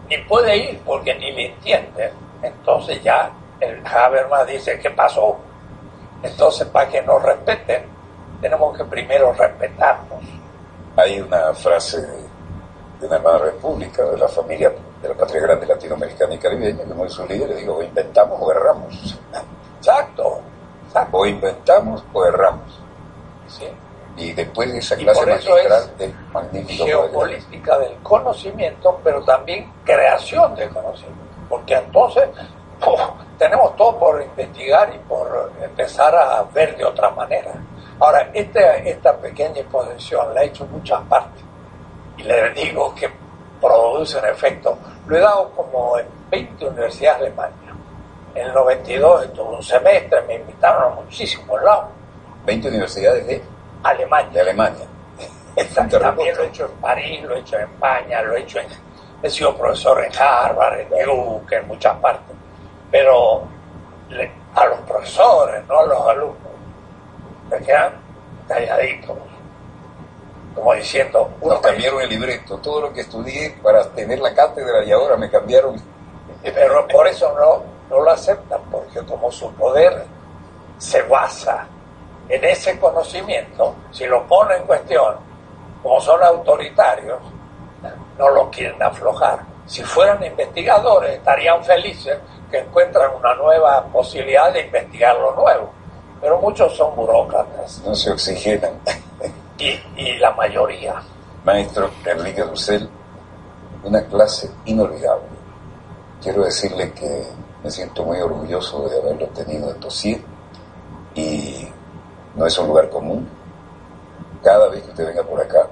[0.07, 2.11] ni puede ir porque ni le entiende,
[2.41, 5.37] entonces ya el Habermas dice, ¿qué pasó?
[6.23, 7.85] Entonces, para que nos respeten,
[8.41, 10.23] tenemos que primero respetarnos.
[10.99, 14.71] Hay una frase de, una hermana república de la familia
[15.01, 18.37] de la patria grande latinoamericana y caribeña, que uno de sus líderes digo, o inventamos
[18.41, 19.19] o erramos.
[19.79, 20.41] Exacto,
[20.85, 21.17] exacto.
[21.17, 22.81] O inventamos o erramos.
[23.47, 23.65] ¿sí?
[24.17, 26.85] Y después de esa clase magistral es magnífico.
[26.85, 31.23] Geopolítica del conocimiento, pero también creación del conocimiento.
[31.47, 32.27] porque entonces
[33.37, 37.53] tenemos todo por investigar y por empezar a ver de otra manera.
[37.99, 41.43] Ahora, este, esta pequeña exposición la he hecho en muchas partes
[42.17, 43.09] y le digo que
[43.59, 44.77] produce un efecto.
[45.07, 47.53] Lo he dado como en 20 universidades alemanas.
[48.35, 51.85] En el 92 estuve un semestre, me invitaron a muchísimos lados.
[52.45, 53.43] 20 universidades de,
[53.83, 54.29] Alemania.
[54.31, 54.85] de Alemania.
[55.55, 58.59] Esta- también lo he hecho en París, lo he hecho en España, lo he hecho
[58.59, 58.67] en...
[59.21, 62.35] He sido profesor en Harvard, en Duke, en muchas partes.
[62.89, 63.41] Pero
[64.09, 66.48] le- a los profesores, no a los alumnos,
[67.49, 67.93] me quedan
[68.47, 69.17] calladitos.
[70.55, 74.91] Como diciendo, Nos cambiaron el libreto, todo lo que estudié para tener la cátedra y
[74.91, 75.75] ahora me cambiaron.
[76.43, 80.05] Pero por eso no, no lo aceptan, porque como su poder
[80.77, 81.67] se basa
[82.27, 85.15] en ese conocimiento, si lo pone en cuestión,
[85.81, 87.19] como son autoritarios,
[88.17, 89.39] no lo quieren aflojar.
[89.65, 92.17] Si fueran investigadores, estarían felices
[92.51, 95.71] que encuentran una nueva posibilidad de investigar lo nuevo.
[96.21, 98.73] Pero muchos son burócratas No se oxigenan.
[99.57, 101.01] y, y la mayoría.
[101.45, 102.89] Maestro Enrique Dussel,
[103.83, 105.27] una clase inolvidable.
[106.21, 107.27] Quiero decirle que
[107.63, 110.21] me siento muy orgulloso de haberlo tenido en dossier
[111.15, 111.67] y
[112.35, 113.27] no es un lugar común.
[114.43, 115.67] Cada vez que usted venga por acá,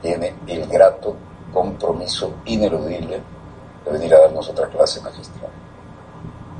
[0.00, 1.16] tiene el grato
[1.52, 3.22] compromiso ineludible
[3.84, 5.50] de venir a darnos otra clase magistral.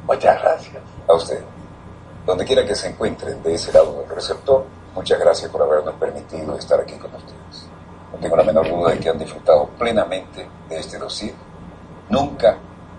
[0.07, 0.83] Muchas gracias.
[1.09, 1.41] A usted,
[2.27, 4.65] donde quiera que se encuentren de ese lado del receptor,
[4.95, 7.69] muchas gracias por habernos permitido estar aquí con ustedes.
[8.13, 11.35] No tengo la menor duda de que han disfrutado plenamente de este dossier.
[12.09, 12.57] Nunca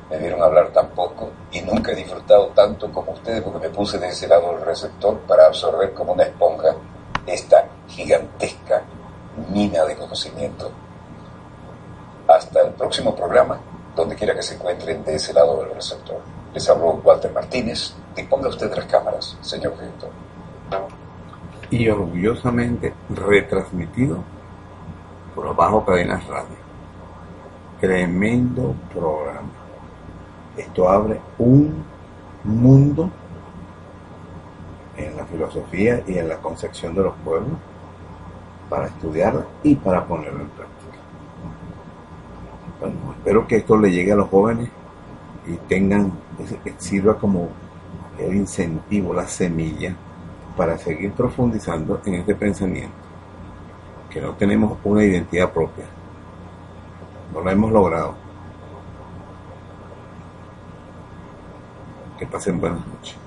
[0.09, 3.97] me vieron hablar tan poco y nunca he disfrutado tanto como ustedes porque me puse
[3.97, 6.75] de ese lado del receptor para absorber como una esponja
[7.25, 8.83] esta gigantesca
[9.49, 10.71] mina de conocimiento.
[12.27, 13.59] Hasta el próximo programa,
[13.95, 16.19] donde quiera que se encuentren de ese lado del receptor.
[16.55, 17.93] Les habló Walter Martínez.
[18.15, 20.09] Disponga usted de las cámaras, señor director.
[21.69, 24.23] y orgullosamente retransmitido
[25.33, 26.55] por Abajo Cadenas Radio.
[27.81, 29.49] Tremendo programa.
[30.55, 31.83] Esto abre un
[32.43, 33.09] mundo
[34.95, 37.57] en la filosofía y en la concepción de los pueblos
[38.69, 40.97] para estudiarla y para ponerlo en práctica.
[42.79, 44.69] Bueno, espero que esto le llegue a los jóvenes
[45.47, 46.13] y tengan,
[46.77, 47.49] sirva como
[48.19, 49.95] el incentivo, la semilla
[50.55, 52.95] para seguir profundizando en este pensamiento,
[54.09, 55.85] que no tenemos una identidad propia,
[57.33, 58.15] no la hemos logrado.
[62.17, 63.24] Que pasen buenas noches.